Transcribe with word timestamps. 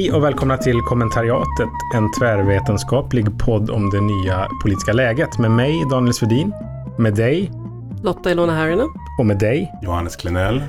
Hej 0.00 0.12
och 0.12 0.24
välkomna 0.24 0.56
till 0.56 0.80
Kommentariatet, 0.80 1.68
en 1.94 2.12
tvärvetenskaplig 2.18 3.38
podd 3.38 3.70
om 3.70 3.90
det 3.90 4.00
nya 4.00 4.48
politiska 4.62 4.92
läget 4.92 5.38
med 5.38 5.50
mig, 5.50 5.84
Daniel 5.90 6.14
Svedin, 6.14 6.52
med 6.98 7.14
dig 7.14 7.50
Lotta 8.02 8.30
Ilona 8.30 8.52
Härinen. 8.52 8.88
och 9.18 9.26
med 9.26 9.38
dig. 9.38 9.72
Johannes 9.82 10.16
Klenell. 10.16 10.62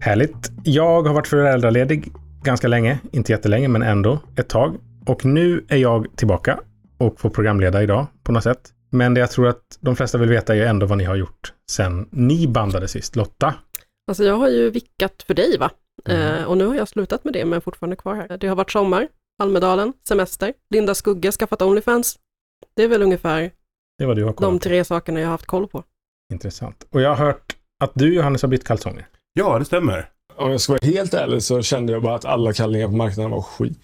Härligt. 0.00 0.50
Jag 0.64 1.02
har 1.02 1.14
varit 1.14 1.26
föräldraledig 1.26 2.12
ganska 2.42 2.68
länge, 2.68 2.98
inte 3.12 3.32
jättelänge, 3.32 3.68
men 3.68 3.82
ändå 3.82 4.18
ett 4.36 4.48
tag. 4.48 4.76
Och 5.06 5.24
nu 5.24 5.64
är 5.68 5.76
jag 5.76 6.06
tillbaka 6.16 6.60
och 6.98 7.20
får 7.20 7.30
programleda 7.30 7.82
idag 7.82 8.06
på 8.22 8.32
något 8.32 8.44
sätt. 8.44 8.60
Men 8.90 9.14
det 9.14 9.20
jag 9.20 9.30
tror 9.30 9.48
att 9.48 9.78
de 9.80 9.96
flesta 9.96 10.18
vill 10.18 10.28
veta 10.28 10.52
är 10.52 10.56
ju 10.56 10.64
ändå 10.64 10.86
vad 10.86 10.98
ni 10.98 11.04
har 11.04 11.16
gjort 11.16 11.52
sen 11.70 12.08
ni 12.10 12.48
bandade 12.48 12.88
sist. 12.88 13.16
Lotta? 13.16 13.54
Alltså 14.08 14.24
jag 14.24 14.36
har 14.36 14.48
ju 14.48 14.70
vickat 14.70 15.24
för 15.26 15.34
dig 15.34 15.58
va? 15.58 15.70
Mm. 16.08 16.38
Eh, 16.38 16.44
och 16.44 16.56
nu 16.56 16.66
har 16.66 16.74
jag 16.74 16.88
slutat 16.88 17.24
med 17.24 17.32
det 17.32 17.44
men 17.44 17.56
är 17.56 17.60
fortfarande 17.60 17.96
kvar 17.96 18.14
här. 18.14 18.38
Det 18.38 18.46
har 18.46 18.56
varit 18.56 18.70
sommar, 18.70 19.08
Almedalen, 19.42 19.92
semester, 20.08 20.52
Linda 20.70 20.94
Skugge 20.94 21.32
skaffat 21.32 21.62
Onlyfans. 21.62 22.18
Det 22.76 22.82
är 22.82 22.88
väl 22.88 23.02
ungefär 23.02 23.50
Det 23.98 24.06
var 24.06 24.14
du 24.14 24.24
har 24.24 24.34
de 24.40 24.58
tre 24.58 24.84
sakerna 24.84 25.20
jag 25.20 25.26
har 25.26 25.30
haft 25.32 25.46
koll 25.46 25.68
på. 25.68 25.84
Intressant. 26.32 26.86
Och 26.90 27.00
jag 27.00 27.14
har 27.14 27.26
hört 27.26 27.56
att 27.84 27.90
du, 27.94 28.14
Johannes, 28.14 28.42
har 28.42 28.48
bytt 28.48 28.64
kalsonger. 28.64 29.06
Ja, 29.32 29.58
det 29.58 29.64
stämmer. 29.64 30.10
Om 30.36 30.50
jag 30.50 30.60
ska 30.60 30.72
vara 30.72 30.86
helt 30.86 31.14
ärlig 31.14 31.42
så 31.42 31.62
kände 31.62 31.92
jag 31.92 32.02
bara 32.02 32.14
att 32.14 32.24
alla 32.24 32.52
kallingar 32.52 32.86
på 32.86 32.92
marknaden 32.92 33.30
var 33.30 33.42
skit. 33.42 33.78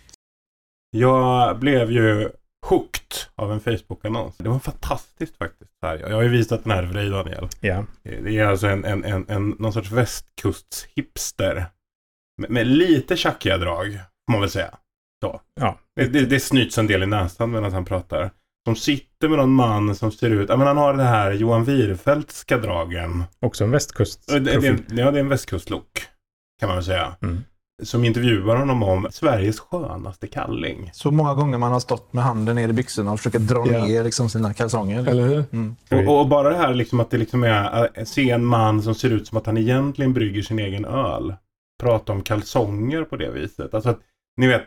Jag 0.91 1.59
blev 1.59 1.91
ju 1.91 2.31
hooked 2.67 3.17
av 3.35 3.53
en 3.53 3.61
Facebook-annons. 3.61 4.37
Det 4.39 4.49
var 4.49 4.59
fantastiskt 4.59 5.37
faktiskt. 5.37 5.71
Här, 5.83 5.99
Jag 5.99 6.17
har 6.17 6.23
ju 6.23 6.29
visat 6.29 6.65
den 6.65 6.73
här 6.73 6.87
för 6.87 6.95
dig 6.95 7.11
Daniel. 7.11 7.49
Ja. 7.61 7.85
Det 8.03 8.39
är 8.39 8.47
alltså 8.47 8.67
en, 8.67 8.85
en, 8.85 9.05
en, 9.05 9.25
en 9.29 9.49
någon 9.49 9.73
sorts 9.73 9.91
västkustshipster. 9.91 11.67
Med, 12.43 12.51
med 12.51 12.67
lite 12.67 13.17
tjackiga 13.17 13.59
drag, 13.59 13.93
får 13.93 14.33
man 14.33 14.41
väl 14.41 14.51
säga. 14.51 14.75
Så. 15.25 15.41
Ja. 15.61 15.79
Det, 15.97 16.07
det, 16.07 16.27
det 16.27 16.41
snyts 16.41 16.79
en 16.79 16.87
del 16.87 17.03
i 17.03 17.07
näsan 17.07 17.51
medan 17.51 17.73
han 17.73 17.85
pratar. 17.85 18.31
Som 18.67 18.77
sitter 18.77 19.29
med 19.29 19.39
någon 19.39 19.53
man 19.53 19.95
som 19.95 20.13
ser 20.13 20.31
ut, 20.31 20.49
ja 20.49 20.57
men 20.57 20.67
han 20.67 20.77
har 20.77 20.95
det 20.95 21.03
här 21.03 21.33
Johan 21.33 21.65
Wirfeldtska 21.65 22.59
dragen. 22.59 23.25
Också 23.41 23.65
en 23.65 23.71
Det, 23.71 23.73
det, 23.73 23.77
västkustprofil. 23.77 24.85
ja, 24.89 25.11
det 25.11 25.19
är 25.19 25.21
en 25.21 25.29
västkustlook. 25.29 25.87
Kan 26.61 26.69
man 26.69 26.77
väl 26.77 26.85
säga. 26.85 27.17
Mm. 27.23 27.41
Som 27.83 28.05
intervjuar 28.05 28.57
honom 28.57 28.83
om 28.83 29.07
Sveriges 29.11 29.61
skönaste 29.61 30.27
kalling. 30.27 30.91
Så 30.95 31.11
många 31.11 31.35
gånger 31.35 31.59
man 31.59 31.73
har 31.73 31.81
stått 31.81 32.13
med 32.13 32.25
handen 32.25 32.57
ner 32.57 32.69
i 32.69 32.73
byxorna 32.73 33.13
och 33.13 33.19
försöker 33.21 33.39
dra 33.39 33.67
Ja. 33.73 33.85
ner 33.85 34.05
liksom 34.05 34.29
sina 34.29 34.55
kalsonger. 34.55 35.09
Eller 35.09 35.23
hur? 35.27 35.45
Mm. 35.53 35.77
Och, 36.09 36.21
och 36.21 36.29
bara 36.29 36.49
det 36.51 36.57
här 36.57 36.75
liksom 36.75 37.01
att 37.01 37.11
det 37.11 37.19
liksom 37.19 37.43
är 37.45 37.89
att 38.01 38.09
se 38.09 38.31
en 38.31 38.45
man 38.45 38.83
som 38.83 38.95
ser 38.95 39.11
ut 39.11 39.27
som 39.27 39.39
att 39.39 39.47
han 39.47 39.57
egentligen 39.59 40.13
brygger 40.13 40.43
sin 40.43 40.59
egen 40.59 40.85
öl. 40.85 41.35
Prata 41.83 42.13
om 42.13 42.23
kalsonger 42.23 43.05
på 43.05 43.17
det 43.17 43.31
viset. 43.31 43.75
Alltså 43.75 43.91
att, 43.91 44.01
ni 44.37 44.47
vet, 44.47 44.63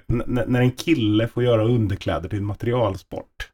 när 0.47 0.61
en 0.61 0.71
kille 0.71 1.27
får 1.27 1.43
göra 1.43 1.63
underkläder 1.65 2.29
till 2.29 2.37
en 2.39 2.45
materialsport. 2.45 3.49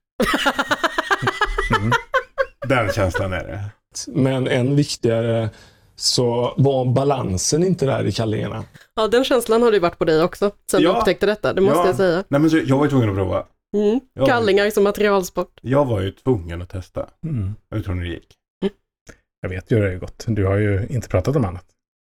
Mm. 1.80 1.92
Den 2.70 2.90
känslan 2.94 3.34
är 3.34 3.44
det. 3.48 3.60
Men 4.08 4.48
än 4.48 4.76
viktigare 4.76 5.50
så 5.96 6.54
var 6.58 6.86
balansen 6.86 7.64
inte 7.64 7.86
där 7.86 8.06
i 8.06 8.12
kallingarna. 8.12 8.64
Ja, 8.96 9.08
den 9.08 9.24
känslan 9.24 9.62
har 9.62 9.72
det 9.72 9.76
ju 9.76 9.82
varit 9.82 9.98
på 9.98 10.06
dig 10.06 10.24
också, 10.24 10.52
sen 10.72 10.82
Ja. 10.82 10.92
du 10.94 11.00
upptäckte 11.00 11.26
detta, 11.26 11.54
det 11.54 11.62
måste 11.62 11.80
Ja. 11.80 11.86
jag 11.88 11.96
säga. 11.96 12.24
Nej 12.28 12.42
men 12.42 12.50
så, 12.50 12.58
jag 12.58 12.78
var 12.78 12.84
ju 12.86 12.90
tvungen 12.90 13.10
att 13.10 13.16
prova. 13.16 13.46
Mm. 13.78 14.28
Kallingar 14.28 14.70
som 14.70 14.84
materialsport. 14.84 15.60
Jag 15.62 15.86
var 15.86 16.02
ju 16.02 16.12
tvungen 16.12 16.62
att 16.62 16.70
testa. 16.70 17.08
Mm. 17.26 17.56
Hur 17.76 17.82
tror 17.82 17.96
ni 17.96 18.04
det 18.04 18.10
gick? 18.14 18.28
Jag 19.42 19.50
vet 19.50 19.72
ju 19.72 19.76
hur 19.76 19.84
det 19.84 19.90
har 19.92 19.98
gått. 19.98 20.26
Du 20.28 20.46
har 20.46 20.58
ju 20.58 20.88
inte 20.90 21.08
pratat 21.08 21.36
om 21.36 21.46
annat. 21.46 21.66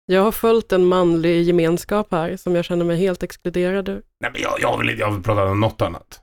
Jag 0.09 0.21
har 0.21 0.31
följt 0.31 0.71
en 0.71 0.85
manlig 0.85 1.43
gemenskap 1.43 2.07
här 2.11 2.37
som 2.37 2.55
jag 2.55 2.65
känner 2.65 2.85
mig 2.85 2.97
helt 2.97 3.23
exkluderad 3.23 3.89
ur. 3.89 4.01
Nej 4.21 4.31
men 4.33 4.41
jag, 4.41 4.53
jag, 4.61 4.77
vill, 4.77 4.99
jag 4.99 5.11
vill 5.11 5.23
prata 5.23 5.43
om 5.43 5.59
något 5.59 5.81
annat. 5.81 6.21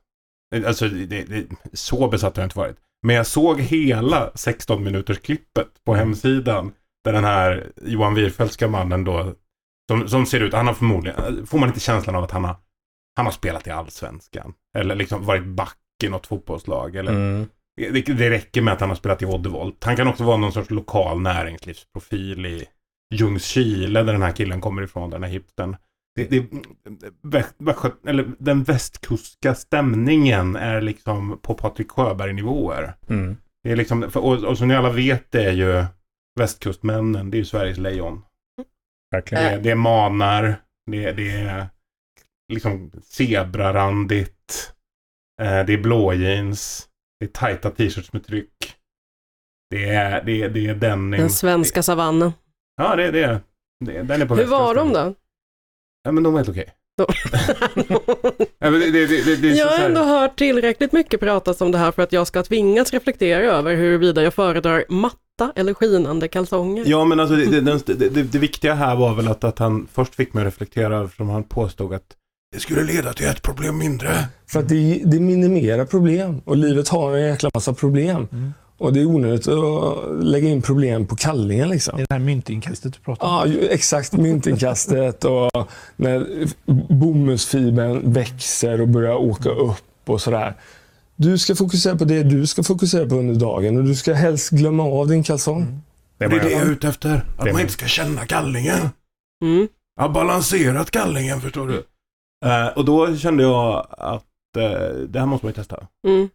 Alltså 0.67 0.89
det, 0.89 1.25
det, 1.25 1.47
så 1.72 2.09
besatt 2.09 2.37
har 2.37 2.43
jag 2.43 2.47
inte 2.47 2.59
varit. 2.59 2.77
Men 3.06 3.17
jag 3.17 3.27
såg 3.27 3.61
hela 3.61 4.31
16 4.34 4.84
minuters 4.84 5.19
klippet 5.19 5.69
på 5.87 5.95
hemsidan. 5.95 6.72
Där 7.05 7.12
den 7.12 7.25
här 7.25 7.67
Johan 7.84 8.15
Wirfeldtska 8.15 8.69
mannen 8.69 9.05
då. 9.05 9.34
Som, 9.91 10.09
som 10.09 10.27
ser 10.27 10.41
ut, 10.41 10.53
han 10.55 10.66
har 10.66 10.75
förmodligen, 10.75 11.47
får 11.47 11.59
man 11.59 11.69
inte 11.69 11.81
känslan 11.81 12.16
av 12.16 12.25
att 12.25 12.31
han 12.31 12.45
har, 12.45 12.56
han 13.16 13.27
har 13.27 13.33
spelat 13.33 13.66
i 13.66 13.71
allsvenskan. 13.71 14.53
Eller 14.78 14.95
liksom 14.95 15.25
varit 15.25 15.45
back 15.47 15.77
i 16.05 16.09
något 16.09 16.27
fotbollslag. 16.27 16.97
Eller, 16.97 17.12
Mm. 17.12 17.47
det, 17.77 18.01
det 18.03 18.31
räcker 18.31 18.62
med 18.62 18.75
att 18.75 18.81
han 18.81 18.89
har 18.89 18.97
spelat 18.97 19.22
i 19.22 19.27
Oddevolt. 19.27 19.84
Han 19.84 19.97
kan 19.97 20.09
också 20.09 20.25
vara 20.25 20.37
någon 20.37 20.53
sorts 20.53 20.71
lokal 20.71 21.21
näringslivsprofil 21.21 22.47
i 22.47 22.66
Ljungskile 23.15 24.03
där 24.03 24.12
den 24.12 24.22
här 24.22 24.32
killen 24.32 24.60
kommer 24.60 24.82
ifrån, 24.82 25.10
den 25.10 25.22
här 25.22 25.31
hipstern. 25.31 25.76
Det, 26.16 26.25
det, 26.25 26.47
eller 28.06 28.32
den 28.38 28.62
västkustska 28.62 29.54
stämningen 29.54 30.56
är 30.56 30.81
liksom 30.81 31.38
på 31.42 31.54
Patrik 31.54 31.91
Sjöberg-nivåer. 31.91 32.94
Mm. 33.09 33.37
Det 33.62 33.72
är 33.72 33.76
liksom, 33.76 34.10
för, 34.10 34.20
och, 34.20 34.44
och 34.44 34.59
som 34.59 34.69
ni 34.69 34.76
alla 34.76 34.91
vet 34.91 35.31
det 35.31 35.44
är 35.44 35.53
ju 35.53 35.84
västkustmännen, 36.41 37.31
det 37.31 37.37
är 37.37 37.38
ju 37.38 37.44
Sveriges 37.44 37.78
lejon. 37.78 38.22
Verkligen. 39.10 39.44
Det, 39.44 39.59
det 39.60 39.71
är 39.71 39.75
manar, 39.75 40.60
det, 40.91 41.12
det 41.12 41.31
är 41.31 41.69
liksom 42.53 42.91
zebrarandigt, 43.04 44.72
eh, 45.42 45.66
det 45.66 45.72
är 45.72 45.82
blåjeans, 45.82 46.88
det 47.21 47.26
är 47.26 47.31
tajta 47.31 47.71
t-shirts 47.71 48.12
med 48.12 48.26
tryck. 48.26 48.76
Det 49.71 49.88
är, 49.88 50.25
det 50.25 50.42
är, 50.42 50.48
det 50.48 50.66
är 50.66 50.75
denim. 50.75 51.21
Den 51.21 51.31
svenska 51.31 51.82
savannen. 51.82 52.32
Ja, 52.77 52.97
det, 52.97 53.11
det 53.11 53.23
är 53.25 53.41
det, 53.85 54.03
Den 54.03 54.23
är 54.23 54.27
på 54.27 54.35
Hur 54.37 54.45
var 54.47 54.75
de 54.75 54.93
då? 54.93 55.15
Ja, 56.05 56.12
men 56.12 56.23
de 56.23 56.33
var 56.33 56.41
helt 56.41 56.49
okej. 56.49 56.67
Ja, 58.59 58.71
men 58.71 58.81
det, 58.81 58.91
det, 58.91 59.07
det, 59.07 59.25
det, 59.25 59.37
det 59.37 59.49
är 59.51 59.53
så 59.55 59.59
Jag 59.59 59.67
har 59.69 59.77
så 59.79 59.83
ändå 59.85 60.01
hört 60.01 60.39
tillräckligt 60.39 60.93
mycket 60.93 61.21
pratas 61.21 61.61
om 61.61 61.73
det 61.73 61.79
här 61.79 61.93
för 61.93 62.03
att 62.03 62.13
jag 62.13 62.27
ska 62.27 62.43
tvingas 62.43 62.93
reflektera 62.93 63.43
över 63.59 63.75
huruvida 63.75 64.23
jag 64.23 64.34
föredrar 64.34 64.84
matta 64.89 65.53
eller 65.57 65.75
skinande 65.75 66.29
kalsonger. 66.29 66.84
Ja, 66.87 67.05
men 67.05 67.21
alltså 67.21 67.37
det, 67.37 67.47
det, 67.47 67.61
den- 67.61 67.81
det, 67.87 67.95
det, 68.09 68.23
det 68.23 68.39
viktiga 68.39 68.75
här 68.75 68.97
var 68.97 69.15
väl 69.15 69.29
att, 69.29 69.45
att 69.45 69.59
han 69.59 69.87
först 69.93 70.15
fick 70.15 70.34
mig 70.34 70.41
att 70.43 70.47
reflektera 70.47 70.97
över 70.97 71.09
som 71.17 71.29
han 71.31 71.45
påstod 71.45 71.95
att 71.95 72.05
det 72.55 72.61
skulle 72.61 72.83
leda 72.83 73.13
till 73.13 73.27
ett 73.27 73.43
problem 73.43 73.79
mindre. 73.79 74.11
För 74.47 74.61
att 74.61 74.69
det, 74.69 75.03
det 75.05 75.21
minimerar 75.21 75.84
problem 75.84 76.41
och 76.45 76.57
livet 76.57 76.89
har 76.89 77.17
en 77.17 77.27
jäkla 77.29 77.51
massa 77.55 77.75
problem. 77.75 78.29
Mm. 78.33 78.53
Och 78.84 78.93
det 78.93 79.00
är 79.00 79.06
onödigt 79.06 79.49
att 79.49 80.25
lägga 80.25 80.49
in 80.49 80.62
problem 80.62 81.06
på 81.06 81.17
kallingen 81.17 81.69
liksom. 81.69 81.97
Det 81.97 82.03
är 82.03 82.06
det 82.09 82.15
här 82.15 82.21
myntinkastet 82.21 82.93
du 82.93 82.99
pratar 82.99 83.27
om. 83.27 83.53
Ja, 83.53 83.67
exakt. 83.71 84.12
Myntinkastet 84.12 85.25
och 85.25 85.69
när 85.97 86.27
bomullsfibern 86.95 88.12
växer 88.12 88.81
och 88.81 88.89
börjar 88.89 89.15
åka 89.15 89.50
upp 89.50 89.84
och 90.06 90.21
sådär. 90.21 90.55
Du 91.17 91.39
ska 91.39 91.55
fokusera 91.55 91.97
på 91.97 92.05
det 92.05 92.22
du 92.22 92.47
ska 92.47 92.62
fokusera 92.62 93.09
på 93.09 93.15
under 93.15 93.34
dagen 93.34 93.77
och 93.77 93.84
du 93.84 93.95
ska 93.95 94.15
helst 94.15 94.50
glömma 94.50 94.83
av 94.83 95.09
din 95.09 95.22
kalsong. 95.22 95.81
Det 96.19 96.27
Det 96.27 96.37
är 96.37 96.41
det 96.41 96.51
jag 96.51 96.61
är 96.61 96.71
ute 96.71 96.89
efter. 96.89 97.25
Att 97.37 97.53
man 97.53 97.61
inte 97.61 97.72
ska 97.72 97.87
känna 97.87 98.27
kallingen. 98.27 98.89
Mm. 99.43 99.69
Jag 99.97 100.03
har 100.03 100.09
balanserat 100.09 100.91
kallingen, 100.91 101.41
förstår 101.41 101.66
du. 101.69 101.84
Eh, 102.47 102.66
och 102.66 102.84
då 102.84 103.16
kände 103.16 103.43
jag 103.43 103.87
att 103.91 104.56
eh, 104.59 104.89
det 105.09 105.19
här 105.19 105.27
måste 105.27 105.47
man 105.47 105.51
ju 105.51 105.55
testa. 105.55 105.87
Mm. 106.06 106.28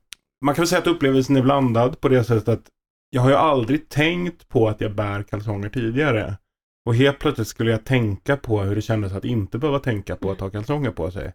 Man 0.45 0.55
kan 0.55 0.61
väl 0.61 0.67
säga 0.67 0.79
att 0.81 0.87
upplevelsen 0.87 1.35
är 1.37 1.41
blandad 1.41 1.99
på 2.01 2.09
det 2.09 2.23
sättet 2.23 2.47
att 2.47 2.69
jag 3.09 3.21
har 3.21 3.29
ju 3.29 3.35
aldrig 3.35 3.89
tänkt 3.89 4.47
på 4.49 4.67
att 4.69 4.81
jag 4.81 4.95
bär 4.95 5.23
kalsonger 5.23 5.69
tidigare. 5.69 6.37
Och 6.85 6.95
helt 6.95 7.19
plötsligt 7.19 7.47
skulle 7.47 7.71
jag 7.71 7.85
tänka 7.85 8.37
på 8.37 8.61
hur 8.61 8.75
det 8.75 8.81
kändes 8.81 9.13
att 9.13 9.25
inte 9.25 9.57
behöva 9.57 9.79
tänka 9.79 10.15
på 10.15 10.31
att 10.31 10.39
ha 10.39 10.49
kalsonger 10.49 10.91
på 10.91 11.11
sig. 11.11 11.33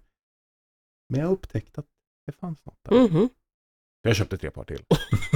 Men 1.09 1.21
jag 1.21 1.31
upptäckte 1.31 1.81
att 1.81 1.87
det 2.27 2.33
fanns 2.33 2.59
något 2.67 2.79
där. 2.89 3.09
Mhm. 3.09 3.29
Jag 4.03 4.17
köpte 4.17 4.37
tre 4.39 4.51
par 4.51 4.65
till. 4.65 4.81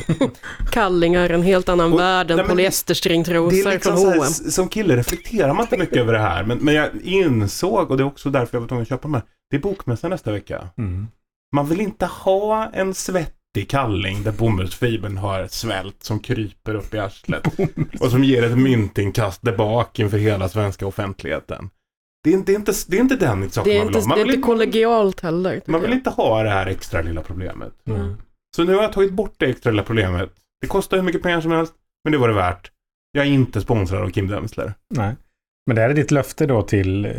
Kallingar, 0.73 1.31
en 1.31 1.43
helt 1.43 1.69
annan 1.69 1.93
Och- 1.93 1.99
värld 2.01 2.31
än 2.31 2.47
polyesterstringtrosor 2.49 3.71
liksom 3.71 3.97
från 3.97 4.07
H&M. 4.07 4.23
som 4.31 4.69
kille 4.69 4.97
reflekterar 4.97 5.55
man 5.55 5.63
inte 5.65 5.77
mycket 5.79 5.97
över 5.97 6.13
det 6.13 6.19
här. 6.19 6.45
Men, 6.45 6.59
men 6.59 6.75
jag 6.75 7.03
insåg, 7.03 7.91
och 7.91 7.97
det 7.97 8.03
är 8.03 8.07
också 8.07 8.31
därför 8.31 8.57
jag 8.57 8.61
var 8.61 8.69
tvungen 8.69 8.83
att 8.83 8.89
köpa 8.89 9.03
de 9.03 9.15
här. 9.15 9.23
Det 9.51 9.57
är 9.57 9.61
bokmässan 9.61 10.11
nästa 10.11 10.33
vecka. 10.33 10.69
Mm. 10.79 11.07
Man 11.55 11.69
vill 11.69 11.81
inte 11.81 12.07
ha 12.07 12.71
en 12.73 12.95
svettig 13.59 13.71
kalling 13.71 14.23
där 14.23 14.33
bomullsfibern 14.33 15.17
har 15.17 15.47
svält 15.47 16.03
som 16.03 16.21
kryper 16.21 16.75
upp 16.75 16.95
i 16.95 16.99
arslet. 16.99 17.47
och 18.01 18.11
som 18.11 18.25
ger 18.25 18.43
ett 18.43 18.59
myntinkast 18.59 19.43
där 19.43 19.57
bak 19.57 19.99
inför 19.99 20.19
hela 20.19 20.49
svenska 20.49 20.87
offentligheten. 20.87 21.71
Det 22.25 22.33
är, 22.33 22.39
det 22.47 22.53
är, 22.53 22.57
inte, 22.57 22.73
det 22.89 22.97
är 22.97 23.01
inte 23.01 23.17
den 23.17 23.51
saken 23.51 23.77
man 23.77 23.87
vill 23.87 23.97
inte, 23.97 23.99
ha. 23.99 24.07
Man 24.07 24.19
det 24.19 24.25
är 24.25 24.35
inte 24.35 24.47
kollegialt 24.47 25.21
heller. 25.21 25.61
man 25.67 25.81
vill 25.81 25.91
jag. 25.91 25.99
inte 25.99 26.11
ha 26.11 26.43
det 26.43 26.51
här 26.51 26.67
extra 26.67 27.03
lilla 27.03 27.23
problemet. 27.23 27.73
Mm. 27.87 28.15
Så 28.57 28.65
nu 28.65 28.75
har 28.75 28.83
jag 28.83 28.93
tagit 28.93 29.13
bort 29.13 29.35
det 29.39 29.47
extra 29.47 29.71
lilla 29.71 29.83
problemet. 29.83 30.31
Det 30.61 30.67
kostar 30.67 30.97
hur 30.97 31.05
mycket 31.05 31.23
pengar 31.23 31.41
som 31.41 31.53
helst, 31.53 31.75
men 32.05 32.13
det 32.13 32.19
var 32.19 32.29
det 32.29 32.35
värt. 32.35 32.71
Jag 33.13 33.27
är 33.27 33.31
inte 33.31 33.61
sponsrad 33.61 34.03
av 34.03 34.11
Kim 34.11 34.29
Densler. 34.29 34.75
Nej. 34.95 35.15
Men 35.67 35.77
det 35.77 35.83
här 35.83 35.91
är 35.91 35.95
ditt 35.95 36.11
löfte 36.11 36.47
då 36.47 36.63
till 36.63 37.05
eh, 37.05 37.13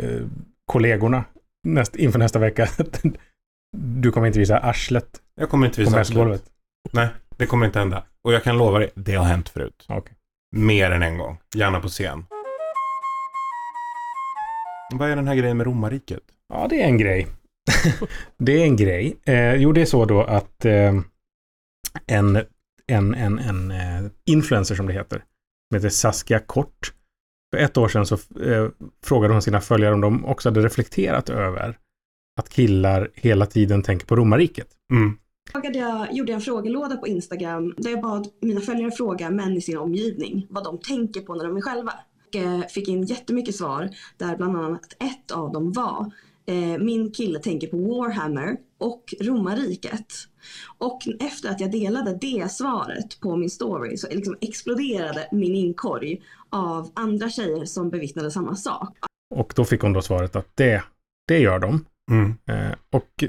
kollegorna 0.66 1.24
näst, 1.68 1.96
inför 1.96 2.18
nästa 2.18 2.38
vecka. 2.38 2.68
Du 3.76 4.10
kommer 4.10 4.26
inte 4.26 4.38
visa 4.38 4.58
arslet 4.58 5.20
Jag 5.34 5.50
kommer 5.50 5.66
inte 5.66 5.76
på 5.76 5.80
visa 5.82 5.96
mässgolvet. 5.96 6.44
Nej, 6.92 7.08
det 7.36 7.46
kommer 7.46 7.66
inte 7.66 7.78
hända. 7.78 8.04
Och 8.24 8.32
jag 8.32 8.44
kan 8.44 8.58
lova 8.58 8.78
dig, 8.78 8.90
det 8.94 9.14
har 9.14 9.24
hänt 9.24 9.48
förut. 9.48 9.86
Okej. 9.88 10.16
Mer 10.56 10.90
än 10.90 11.02
en 11.02 11.18
gång. 11.18 11.38
Gärna 11.54 11.80
på 11.80 11.88
scen. 11.88 12.24
Vad 14.92 15.10
är 15.10 15.16
den 15.16 15.28
här 15.28 15.34
grejen 15.34 15.56
med 15.56 15.66
romarriket? 15.66 16.22
Ja, 16.48 16.66
det 16.70 16.82
är 16.82 16.86
en 16.86 16.98
grej. 16.98 17.26
Det 18.38 18.52
är 18.52 18.64
en 18.64 18.76
grej. 18.76 19.16
Eh, 19.24 19.54
jo, 19.54 19.72
det 19.72 19.80
är 19.80 19.86
så 19.86 20.04
då 20.04 20.22
att 20.22 20.64
eh, 20.64 20.94
en, 22.06 22.36
en, 22.86 23.14
en, 23.14 23.38
en 23.38 23.70
eh, 23.70 24.10
influencer 24.26 24.74
som 24.74 24.86
det 24.86 24.92
heter, 24.92 25.24
som 25.68 25.74
heter 25.74 25.88
Saskia 25.88 26.38
Kort, 26.38 26.92
för 27.54 27.62
ett 27.62 27.76
år 27.76 27.88
sedan 27.88 28.06
så 28.06 28.14
eh, 28.14 28.68
frågade 29.04 29.34
hon 29.34 29.42
sina 29.42 29.60
följare 29.60 29.94
om 29.94 30.00
de 30.00 30.24
också 30.24 30.48
hade 30.48 30.60
reflekterat 30.60 31.28
över 31.28 31.78
att 32.40 32.48
killar 32.48 33.10
hela 33.14 33.46
tiden 33.46 33.82
tänker 33.82 34.06
på 34.06 34.16
romarriket. 34.16 34.68
Mm. 34.92 35.18
jag, 35.74 36.14
gjorde 36.14 36.32
en 36.32 36.40
frågelåda 36.40 36.96
på 36.96 37.06
Instagram 37.06 37.74
där 37.76 37.90
jag 37.90 38.00
bad 38.00 38.28
mina 38.40 38.60
följare 38.60 38.90
fråga 38.90 39.30
män 39.30 39.56
i 39.56 39.60
sin 39.60 39.78
omgivning 39.78 40.46
vad 40.50 40.64
de 40.64 40.78
tänker 40.78 41.20
på 41.20 41.34
när 41.34 41.44
de 41.44 41.56
är 41.56 41.60
själva. 41.60 41.92
Och 42.28 42.36
eh, 42.36 42.60
fick 42.60 42.88
in 42.88 43.02
jättemycket 43.02 43.54
svar 43.54 43.90
där 44.16 44.36
bland 44.36 44.56
annat 44.56 44.96
ett 44.98 45.30
av 45.30 45.52
dem 45.52 45.72
var 45.72 46.12
eh, 46.46 46.78
min 46.78 47.12
kille 47.12 47.38
tänker 47.38 47.66
på 47.66 47.76
Warhammer 47.76 48.56
och 48.78 49.14
romarriket. 49.20 50.06
Och 50.78 51.00
efter 51.20 51.48
att 51.48 51.60
jag 51.60 51.70
delade 51.70 52.18
det 52.20 52.52
svaret 52.52 53.20
på 53.20 53.36
min 53.36 53.50
story 53.50 53.96
så 53.96 54.08
liksom 54.10 54.36
exploderade 54.40 55.28
min 55.32 55.54
inkorg 55.54 56.22
av 56.50 56.90
andra 56.94 57.30
tjejer 57.30 57.64
som 57.64 57.90
bevittnade 57.90 58.30
samma 58.30 58.56
sak. 58.56 58.98
Och 59.34 59.52
då 59.56 59.64
fick 59.64 59.80
hon 59.80 59.92
då 59.92 60.02
svaret 60.02 60.36
att 60.36 60.56
det, 60.56 60.82
det 61.28 61.38
gör 61.38 61.58
de. 61.58 61.84
Mm. 62.10 62.34
Eh, 62.46 62.74
och 62.90 63.24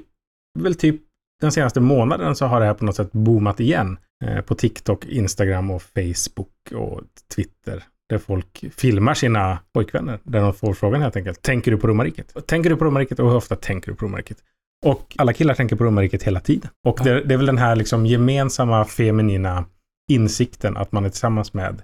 väl 0.59 0.75
typ 0.75 1.01
den 1.41 1.51
senaste 1.51 1.79
månaden 1.79 2.35
så 2.35 2.45
har 2.45 2.59
det 2.59 2.65
här 2.65 2.73
på 2.73 2.85
något 2.85 2.95
sätt 2.95 3.11
boomat 3.11 3.59
igen. 3.59 3.97
Eh, 4.25 4.41
på 4.41 4.55
TikTok, 4.55 5.05
Instagram 5.05 5.71
och 5.71 5.81
Facebook 5.81 6.71
och 6.75 7.01
Twitter. 7.35 7.83
Där 8.09 8.17
folk 8.17 8.63
filmar 8.75 9.13
sina 9.13 9.59
pojkvänner. 9.73 10.19
Där 10.23 10.41
de 10.41 10.53
får 10.53 10.73
frågan 10.73 11.01
helt 11.01 11.15
enkelt. 11.15 11.41
Tänker 11.41 11.71
du 11.71 11.77
på 11.77 11.87
romarriket? 11.87 12.47
Tänker 12.47 12.69
du 12.69 12.75
på 12.75 12.85
romarriket 12.85 13.19
och 13.19 13.29
hur 13.29 13.35
ofta 13.35 13.55
tänker 13.55 13.91
du 13.91 13.97
på 13.97 14.05
romarriket? 14.05 14.37
Och 14.85 15.15
alla 15.17 15.33
killar 15.33 15.53
tänker 15.53 15.75
på 15.75 15.83
romarriket 15.83 16.23
hela 16.23 16.39
tiden. 16.39 16.69
Och 16.87 16.99
det, 17.03 17.23
det 17.23 17.33
är 17.33 17.37
väl 17.37 17.45
den 17.45 17.57
här 17.57 17.75
liksom 17.75 18.05
gemensamma 18.05 18.85
feminina 18.85 19.65
insikten 20.11 20.77
att 20.77 20.91
man 20.91 21.05
är 21.05 21.09
tillsammans 21.09 21.53
med 21.53 21.81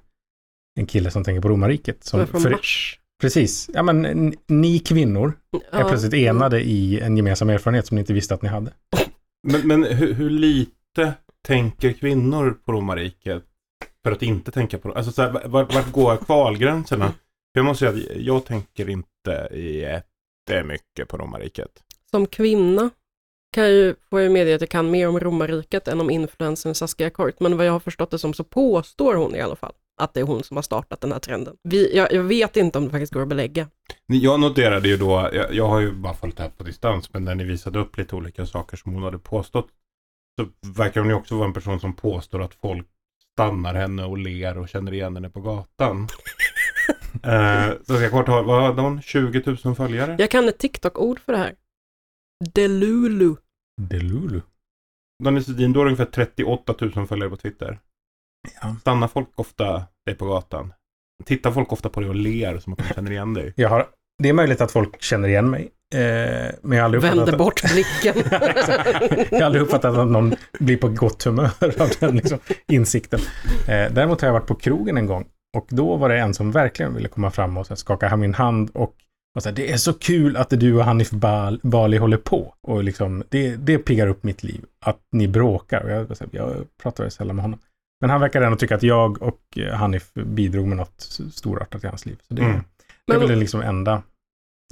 en 0.80 0.86
kille 0.86 1.12
som 1.12 1.24
tänker 1.24 1.42
på 1.42 1.50
romarriket. 1.50 2.04
Som 2.04 2.20
är 2.20 2.26
Som, 2.26 2.32
från 2.32 2.42
för, 2.42 2.52
Mars. 2.52 3.00
Precis. 3.22 3.70
Ja, 3.74 3.84
men 3.84 4.34
ni 4.48 4.80
kvinnor 4.80 5.34
är 5.72 5.80
Ja. 5.80 5.88
plötsligt 5.88 6.14
enade 6.14 6.62
i 6.62 7.00
en 7.00 7.18
gemensam 7.18 7.50
erfarenhet 7.50 7.88
som 7.88 7.96
ni 7.96 8.02
inte 8.02 8.14
visste 8.14 8.34
att 8.34 8.42
ni 8.42 8.50
hade. 8.50 8.74
Men, 9.48 9.68
men 9.68 9.84
hur, 9.84 10.14
hur 10.14 10.30
lite 10.30 11.14
tänker 11.48 11.94
kvinnor 11.94 12.58
på 12.66 12.72
romarriket 12.72 13.44
för 14.04 14.12
att 14.12 14.24
inte 14.24 14.52
tänka 14.52 14.78
på 14.78 14.92
Alltså 14.92 15.12
så 15.12 15.22
här, 15.22 15.48
vart, 15.48 15.76
vart 15.76 15.92
går 15.92 16.18
kvalgränserna? 16.18 17.08
För 17.08 17.60
jag 17.60 17.66
måste 17.66 17.92
säga 17.92 17.92
att 17.92 18.22
jag 18.22 18.46
tänker 18.46 18.90
inte 18.90 19.48
jättemycket 19.54 21.08
på 21.08 21.18
romarriket. 21.18 21.72
Som 22.12 22.28
kvinna 22.28 22.90
kan 23.54 23.64
jag 23.64 23.74
ju, 23.74 23.96
får 24.10 24.20
jag 24.20 24.24
ju 24.24 24.34
medge 24.34 24.56
att 24.56 24.62
jag 24.62 24.70
kan 24.70 24.92
mer 24.92 25.08
om 25.08 25.20
romarriket 25.20 25.88
än 25.88 26.02
om 26.02 26.10
influensen 26.10 26.76
Saskia 26.76 27.10
Kort, 27.10 27.40
men 27.40 27.58
vad 27.58 27.66
jag 27.66 27.72
har 27.72 27.80
förstått 27.80 28.12
det 28.12 28.20
som 28.20 28.34
så 28.34 28.44
påstår 28.44 29.16
hon 29.16 29.36
i 29.36 29.42
alla 29.42 29.56
fall 29.56 29.74
att 29.98 30.14
det 30.14 30.20
är 30.20 30.24
hon 30.24 30.44
som 30.44 30.58
har 30.58 30.62
startat 30.62 31.02
den 31.02 31.12
här 31.12 31.20
trenden. 31.20 31.56
Vi, 31.64 31.96
jag, 31.96 32.14
jag 32.14 32.24
vet 32.24 32.58
inte 32.58 32.78
om 32.78 32.86
det 32.86 32.92
faktiskt 32.92 33.14
går 33.14 33.22
att 33.22 33.28
belägga. 33.28 33.68
Jag 34.06 34.40
noterade 34.40 34.88
ju 34.88 34.98
då, 34.98 35.30
jag, 35.34 35.54
jag 35.54 35.68
har 35.68 35.80
ju 35.80 35.92
bara 35.92 36.14
följt 36.14 36.38
det 36.38 36.44
här 36.44 36.50
på 36.50 36.64
distans, 36.64 37.14
men 37.14 37.26
när 37.26 37.36
ni 37.36 37.44
visade 37.44 37.80
upp 37.80 37.98
lite 37.98 38.16
olika 38.16 38.46
saker 38.46 38.78
som 38.78 38.94
hon 38.94 39.04
hade 39.04 39.20
påstått, 39.20 39.68
så 40.40 40.72
verkar 40.74 41.02
hon 41.02 41.10
ju 41.10 41.16
också 41.16 41.36
vara 41.36 41.48
en 41.48 41.54
person 41.54 41.80
som 41.80 41.94
påstår 41.94 42.42
att 42.42 42.54
folk 42.54 42.88
stannar 43.34 43.74
henne 43.76 44.04
och 44.04 44.18
ler 44.18 44.58
och 44.58 44.70
känner 44.70 44.94
igen 44.94 45.16
henne 45.16 45.30
på 45.30 45.42
gatan. 45.42 46.02
eh, 47.24 47.70
så 47.88 47.94
jag 47.94 48.12
kort 48.12 48.28
har, 48.28 48.44
vad 48.44 48.64
hade 48.64 48.82
hon? 48.82 49.02
20 49.02 49.58
000 49.64 49.76
följare? 49.76 50.16
Jag 50.20 50.32
kan 50.32 50.48
ett 50.48 50.58
TikTok-ord 50.58 51.20
för 51.20 51.34
det 51.34 51.40
här. 51.40 51.56
Delulu. 52.54 53.36
Delulu. 53.82 54.42
Daniel 55.24 55.44
Sedin, 55.44 55.74
du 55.74 55.80
har 55.80 55.86
ungefär 55.86 56.06
38 56.06 56.76
000 56.80 57.08
följare 57.08 57.30
på 57.30 57.38
Twitter. 57.38 57.80
Ja. 58.62 58.76
Stannar 58.82 59.08
folk 59.08 59.30
ofta 59.36 59.84
dig 60.06 60.16
på 60.16 60.26
gatan? 60.26 60.74
Tittar 61.26 61.52
folk 61.52 61.74
ofta 61.74 61.90
på 61.90 62.00
dig 62.00 62.10
och 62.10 62.16
ler 62.16 62.60
som 62.60 62.74
att 62.74 62.80
de 62.80 62.94
känner 62.94 63.12
igen 63.12 63.34
dig? 63.34 63.54
Jag 63.56 63.70
har, 63.70 63.86
det 64.24 64.30
är 64.30 64.34
möjligt 64.34 64.62
att 64.62 64.72
folk 64.72 65.02
känner 65.02 65.28
igen 65.28 65.50
mig. 65.50 65.70
Eh, 65.94 66.00
men 66.62 66.78
jag 66.78 66.78
har 66.78 66.84
aldrig 66.84 67.04
Vänder 67.04 67.38
bort 67.38 67.62
blicken. 67.72 68.24
jag 69.32 69.40
har 69.40 69.46
aldrig 69.46 69.62
uppfattat 69.62 69.98
att 69.98 70.08
någon 70.08 70.36
blir 70.60 70.78
på 70.78 70.88
gott 70.88 71.24
humör 71.24 71.82
av 71.82 71.90
den 72.00 72.16
liksom, 72.16 72.40
insikten. 72.68 73.20
Eh, 73.68 73.94
däremot 73.94 74.22
har 74.22 74.28
jag 74.28 74.34
varit 74.34 74.48
på 74.48 74.56
krogen 74.56 74.98
en 74.98 75.06
gång 75.06 75.26
och 75.58 75.68
då 75.70 75.96
var 75.96 76.10
det 76.10 76.20
en 76.20 76.34
som 76.34 76.52
verkligen 76.52 76.94
ville 76.94 77.08
komma 77.08 77.32
fram 77.32 77.58
och 77.58 77.80
skaka 77.80 78.16
min 78.16 78.34
hand 78.34 78.70
och 78.74 78.96
och 79.38 79.44
så 79.44 79.50
här, 79.50 79.56
det 79.56 79.72
är 79.72 79.78
så 79.78 79.94
kul 79.94 80.38
att 80.38 80.50
du 80.50 80.74
och 80.74 80.84
Hanif 80.84 81.12
Bal- 81.12 81.60
Bali 81.64 81.98
håller 81.98 82.18
på. 82.18 82.54
Och 82.62 82.84
liksom, 82.84 83.24
det, 83.30 83.56
det 83.56 83.78
piggar 83.78 84.08
upp 84.08 84.24
mitt 84.24 84.44
liv. 84.44 84.62
Att 84.86 85.00
ni 85.12 85.28
bråkar. 85.28 85.84
Och 85.84 85.92
jag, 85.92 86.08
jag 86.32 86.56
pratar 86.82 87.04
ju 87.04 87.10
sällan 87.10 87.36
med 87.36 87.44
honom. 87.44 87.60
Men 88.02 88.10
han 88.10 88.22
verkar 88.22 88.42
ändå 88.42 88.58
tycka 88.58 88.76
att 88.76 88.84
jag 88.84 89.22
och 89.22 89.42
eh, 89.58 89.74
Hanif 89.76 90.14
bidrog 90.14 90.68
med 90.68 90.78
något 90.78 91.10
storartat 91.32 91.84
i 91.84 91.88
hans 91.88 92.06
liv. 92.06 92.22
Så 92.28 92.34
det, 92.34 92.42
Mm. 92.42 92.60
det 93.08 93.14
är 93.14 93.20
väl 93.20 93.28
det 93.28 93.36
liksom 93.36 93.62
enda. 93.62 94.04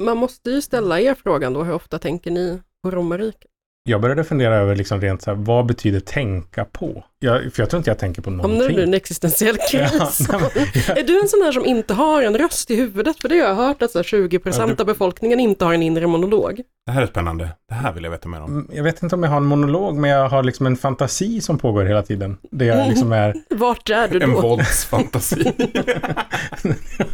Man 0.01 0.17
måste 0.17 0.49
ju 0.49 0.61
ställa 0.61 0.99
er 0.99 1.13
frågan 1.15 1.53
då, 1.53 1.63
hur 1.63 1.73
ofta 1.73 1.99
tänker 1.99 2.31
ni 2.31 2.61
på 2.83 2.91
romarriket? 2.91 3.51
Jag 3.87 4.01
började 4.01 4.23
fundera 4.23 4.55
över 4.55 4.75
liksom 4.75 5.01
rent 5.01 5.21
så 5.21 5.29
här, 5.31 5.37
vad 5.37 5.65
betyder 5.65 5.99
tänka 5.99 6.65
på? 6.65 7.03
Jag, 7.19 7.53
för 7.53 7.61
jag 7.61 7.69
tror 7.69 7.77
inte 7.77 7.89
jag 7.89 7.99
tänker 7.99 8.21
på 8.21 8.29
någonting. 8.29 8.75
du 8.75 8.81
i 8.81 8.83
en 8.83 8.93
existentiell 8.93 9.57
kris? 9.71 10.27
Ja, 10.31 10.39
Är 10.95 11.03
du 11.07 11.21
en 11.21 11.27
sån 11.27 11.41
här 11.41 11.51
som 11.51 11.65
inte 11.65 11.93
har 11.93 12.21
en 12.23 12.37
röst 12.37 12.71
i 12.71 12.75
huvudet? 12.75 13.19
För 13.21 13.29
det 13.29 13.39
har 13.39 13.47
jag 13.47 13.55
hört 13.55 13.81
att 13.81 13.91
så 13.91 13.97
här 13.99 14.03
20% 14.03 14.53
Ja, 14.59 14.65
du- 14.67 14.75
av 14.79 14.85
befolkningen 14.85 15.39
inte 15.39 15.65
har 15.65 15.73
en 15.73 15.83
inre 15.83 16.07
monolog. 16.07 16.61
Det 16.85 16.91
här 16.91 17.01
är 17.01 17.07
spännande. 17.07 17.49
Det 17.69 17.75
här 17.75 17.93
vill 17.93 18.03
jag 18.03 18.11
veta 18.11 18.29
mer 18.29 18.41
om. 18.41 18.51
Mm, 18.51 18.67
Jag 18.73 18.83
vet 18.83 19.03
inte 19.03 19.15
om 19.15 19.23
jag 19.23 19.29
har 19.29 19.37
en 19.37 19.45
monolog, 19.45 19.95
men 19.95 20.09
jag 20.09 20.29
har 20.29 20.43
liksom 20.43 20.65
en 20.65 20.77
fantasi 20.77 21.41
som 21.41 21.57
pågår 21.57 21.83
hela 21.85 22.03
tiden. 22.03 22.37
Det 22.51 22.65
jag 22.65 22.89
liksom 22.89 23.11
är... 23.11 23.35
Vart 23.55 23.89
är 23.89 24.07
du 24.07 24.21
En 24.21 24.31
då? 24.31 24.41
våldsfantasi. 24.41 25.51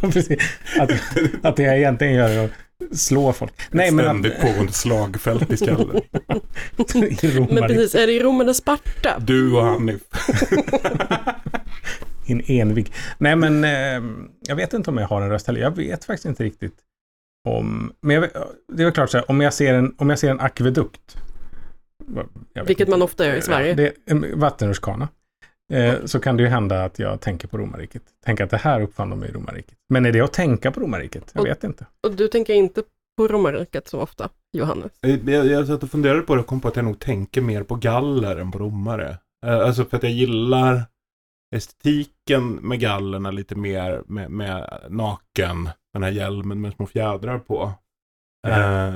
Precis. 0.00 0.38
att, 0.80 0.90
att 1.42 1.56
det 1.56 1.62
jag 1.62 1.78
egentligen 1.78 2.14
gör 2.14 2.28
är 2.30 2.44
att 2.44 2.50
slå 2.92 3.32
folk. 3.32 3.52
Nej, 3.70 3.88
Ett 3.88 3.94
men 3.94 4.04
ständigt 4.04 4.32
att, 4.32 4.40
pågående 4.40 4.72
slagfält 4.72 5.52
i 5.52 5.56
skallen. 5.56 6.00
Men 7.50 7.68
precis, 7.68 7.94
är 7.94 8.06
det 8.06 8.12
i 8.12 8.20
Rom 8.20 8.40
eller 8.40 8.52
Sparta? 8.52 9.18
Du 9.18 9.52
och 9.52 9.62
Hanif. 9.62 10.02
en 12.26 12.42
envig. 12.46 12.92
Nej, 13.18 13.36
men 13.36 13.64
eh, 13.64 14.02
jag 14.48 14.56
vet 14.56 14.72
inte 14.72 14.90
om 14.90 14.98
jag 14.98 15.08
har 15.08 15.22
en 15.22 15.30
röst 15.30 15.46
heller. 15.46 15.60
Jag 15.60 15.76
vet 15.76 16.04
faktiskt 16.04 16.26
inte 16.26 16.44
riktigt 16.44 16.74
om... 17.48 17.92
Men 18.00 18.16
jag, 18.16 18.28
det 18.72 18.82
är 18.82 18.84
väl 18.84 18.94
klart 18.94 19.10
så 19.10 19.18
här, 19.18 19.30
om 19.30 19.40
jag 19.40 19.54
ser 19.54 19.74
en, 19.74 19.94
om 19.98 20.10
jag 20.10 20.18
ser 20.18 20.30
en 20.30 20.40
akvedukt. 20.40 21.16
Vilket 22.54 22.80
inte. 22.80 22.90
man 22.90 23.02
ofta 23.02 23.26
gör 23.26 23.34
i 23.34 23.42
Sverige. 23.42 23.74
Det 23.74 23.86
är 23.86 23.92
en 24.06 24.40
vattenrutschkana. 24.40 25.08
Eh, 25.72 26.04
så 26.04 26.20
kan 26.20 26.36
det 26.36 26.42
ju 26.42 26.48
hända 26.48 26.84
att 26.84 26.98
jag 26.98 27.20
tänker 27.20 27.48
på 27.48 27.58
romarriket. 27.58 28.02
Tänker 28.24 28.44
att 28.44 28.50
det 28.50 28.56
här 28.56 28.80
uppfann 28.80 29.10
de 29.10 29.24
i 29.24 29.28
romarriket. 29.28 29.74
Men 29.88 30.06
är 30.06 30.12
det 30.12 30.20
att 30.20 30.32
tänka 30.32 30.70
på 30.70 30.80
romarriket? 30.80 31.30
Jag 31.34 31.40
Och- 31.40 31.46
vet 31.46 31.64
inte. 31.64 31.86
Och 32.06 32.12
du 32.16 32.28
tänker 32.28 32.54
inte 32.54 32.82
på 33.16 33.28
romarriket 33.28 33.88
så 33.88 34.00
ofta, 34.00 34.28
Johannes? 34.52 34.92
Jag, 35.00 35.28
jag, 35.28 35.46
jag 35.46 35.66
satt 35.66 35.82
och 35.82 35.90
funderade 35.90 36.20
på 36.22 36.34
det 36.34 36.40
och 36.40 36.46
kom 36.46 36.60
på 36.60 36.68
att 36.68 36.76
jag 36.76 36.84
nog 36.84 36.98
tänker 36.98 37.40
mer 37.40 37.62
på 37.62 37.74
galler 37.74 38.36
än 38.36 38.50
på 38.52 38.58
romare. 38.58 39.18
Eh, 39.46 39.58
Alltså 39.58 39.84
för 39.84 39.96
att 39.96 40.02
jag 40.02 40.12
gillar 40.12 40.82
estetiken 41.56 42.54
med 42.54 42.80
gallerna 42.80 43.30
lite 43.30 43.54
mer 43.54 44.02
med, 44.06 44.30
med 44.30 44.82
naken, 44.88 45.68
den 45.92 46.02
här 46.02 46.10
hjälmen 46.10 46.60
med 46.60 46.72
små 46.74 46.86
fjädrar 46.86 47.38
på. 47.38 47.72
Eh, 48.48 48.94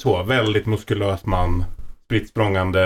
så, 0.00 0.22
väldigt 0.22 0.66
muskulös 0.66 1.24
man, 1.26 1.64
spritt 2.04 2.32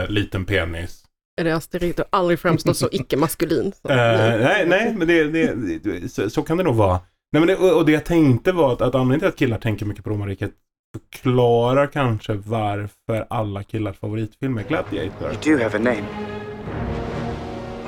liten 0.08 0.44
penis. 0.44 1.04
Är 1.40 1.44
det 1.44 1.56
Asterix? 1.56 1.96
Du 1.96 2.02
har 2.02 2.18
aldrig 2.18 2.40
framstått 2.40 2.76
så 2.76 2.88
icke-maskulin. 2.92 3.72
Eh, 3.88 3.96
nej, 3.96 4.66
nej, 4.66 4.94
men 4.94 5.08
det, 5.08 5.24
det, 5.24 5.78
det 5.78 6.08
så, 6.08 6.30
så 6.30 6.42
kan 6.42 6.56
det 6.56 6.64
nog 6.64 6.74
vara. 6.74 7.00
Nej, 7.32 7.40
men 7.40 7.46
det, 7.46 7.56
och 7.56 7.86
det 7.86 7.92
jag 7.92 8.04
tänkte 8.04 8.52
var 8.52 8.72
att, 8.72 8.80
att 8.80 8.94
anledningen 8.94 9.20
till 9.20 9.28
att 9.28 9.36
killar 9.36 9.58
tänker 9.58 9.86
mycket 9.86 10.04
på 10.04 10.10
romarriket 10.10 10.50
förklarar 10.96 11.86
kanske 11.86 12.34
varför 12.34 13.26
alla 13.30 13.62
killars 13.62 13.98
favoritfilm 13.98 14.58
är 14.58 14.62
Gladiator. 14.62 15.32
You 15.46 15.58
do 15.58 15.62
have 15.62 15.76
a 15.76 15.80
name. 15.80 16.04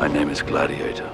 My 0.00 0.18
name 0.18 0.32
is 0.32 0.42
Gladiator. 0.42 1.06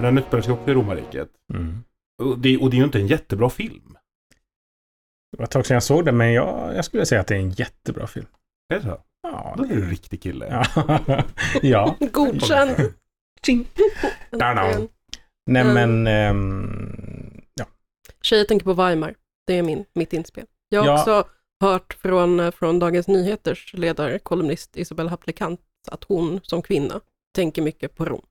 Den 0.00 0.18
utspelar 0.18 0.42
sig 0.42 0.52
också 0.52 0.70
i 0.70 0.74
romarriket. 0.74 1.28
Mm. 1.54 1.84
Och 2.22 2.38
det, 2.38 2.58
och 2.58 2.70
det 2.70 2.76
är 2.76 2.78
ju 2.78 2.84
inte 2.84 2.98
en 2.98 3.06
jättebra 3.06 3.50
film. 3.50 3.96
Det 5.32 5.38
var 5.38 5.44
ett 5.44 5.50
tag 5.50 5.66
sedan 5.66 5.74
jag 5.74 5.82
såg 5.82 6.04
den, 6.04 6.16
men 6.16 6.32
jag, 6.32 6.76
jag 6.76 6.84
skulle 6.84 7.06
säga 7.06 7.20
att 7.20 7.26
det 7.26 7.34
är 7.34 7.40
en 7.40 7.50
jättebra 7.50 8.06
film. 8.06 8.26
Är 8.74 8.76
det 8.76 8.82
så? 8.82 9.00
Ja, 9.22 9.54
Då 9.56 9.64
är 9.64 9.68
du 9.68 9.82
en 9.82 9.90
riktig 9.90 10.22
kille. 10.22 10.64
ja. 11.62 11.96
Godkänd. 12.12 12.92
Nej, 15.46 15.62
Mm. 15.62 15.74
men... 15.74 16.06
ehm, 16.06 17.40
ja. 17.54 17.64
Tjejer 18.22 18.44
tänker 18.44 18.64
på 18.64 18.72
Weimar. 18.72 19.14
Det 19.46 19.58
är 19.58 19.62
min, 19.62 19.84
mitt 19.94 20.12
inspel. 20.12 20.44
Jag 20.68 20.80
har 20.80 20.86
Ja. 20.88 20.98
också 20.98 21.24
hört 21.60 21.92
från, 21.94 22.52
från 22.52 22.78
Dagens 22.78 23.08
Nyheters 23.08 23.74
ledare, 23.74 24.18
kolumnist 24.18 24.76
Isabella 24.76 25.10
Happlikant, 25.10 25.60
att 25.90 26.04
hon 26.04 26.40
som 26.42 26.62
kvinna 26.62 27.00
tänker 27.34 27.62
mycket 27.62 27.94
på 27.96 28.04
Rom 28.04 28.22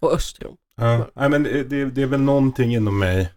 och 0.00 0.12
Östrom. 0.12 0.56
Ja. 0.76 1.06
Nej, 1.14 1.28
men 1.28 1.42
det, 1.42 1.64
det, 1.64 1.84
det 1.84 2.02
är 2.02 2.06
väl 2.06 2.20
någonting 2.20 2.74
inom 2.74 2.98
mig. 2.98 3.32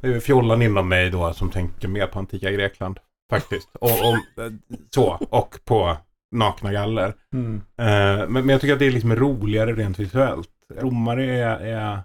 Det 0.00 0.08
är 0.08 0.20
fjollan 0.20 0.62
inom 0.62 0.88
mig 0.88 1.10
då 1.10 1.32
som 1.34 1.50
tänker 1.50 1.88
mer 1.88 2.06
på 2.06 2.18
antika 2.18 2.50
Grekland. 2.50 2.98
Faktiskt. 3.30 3.68
Och, 3.80 3.90
och, 3.90 4.42
eh, 4.44 4.52
så, 4.94 5.18
och 5.30 5.58
på 5.64 5.96
nakna 6.36 6.72
galler. 6.72 7.14
Mm. 7.34 7.56
Eh, 7.78 8.28
men, 8.28 8.32
men 8.32 8.48
jag 8.48 8.60
tycker 8.60 8.72
att 8.72 8.78
det 8.78 8.86
är 8.86 8.90
liksom 8.90 9.16
roligare 9.16 9.72
rent 9.72 9.98
visuellt. 9.98 10.48
Romare 10.74 11.24
är, 11.24 11.56
är... 11.60 12.00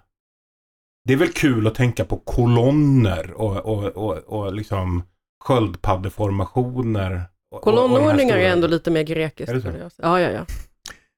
Det 1.04 1.12
är 1.12 1.16
väl 1.16 1.32
kul 1.32 1.66
att 1.66 1.74
tänka 1.74 2.04
på 2.04 2.16
kolonner 2.16 3.32
och, 3.32 3.56
och, 3.56 3.84
och, 3.84 4.16
och 4.16 4.54
liksom 4.54 5.02
sköldpaddeformationer. 5.44 7.22
Kolonnordningar 7.62 8.36
är 8.36 8.40
stora- 8.40 8.52
ändå 8.52 8.66
lite 8.66 8.90
mer 8.90 9.02
grekiskt. 9.02 9.50
Är 9.50 9.54
det 9.54 9.90
så? 9.90 10.02
Ja, 10.02 10.20
ja, 10.20 10.30
ja. 10.30 10.46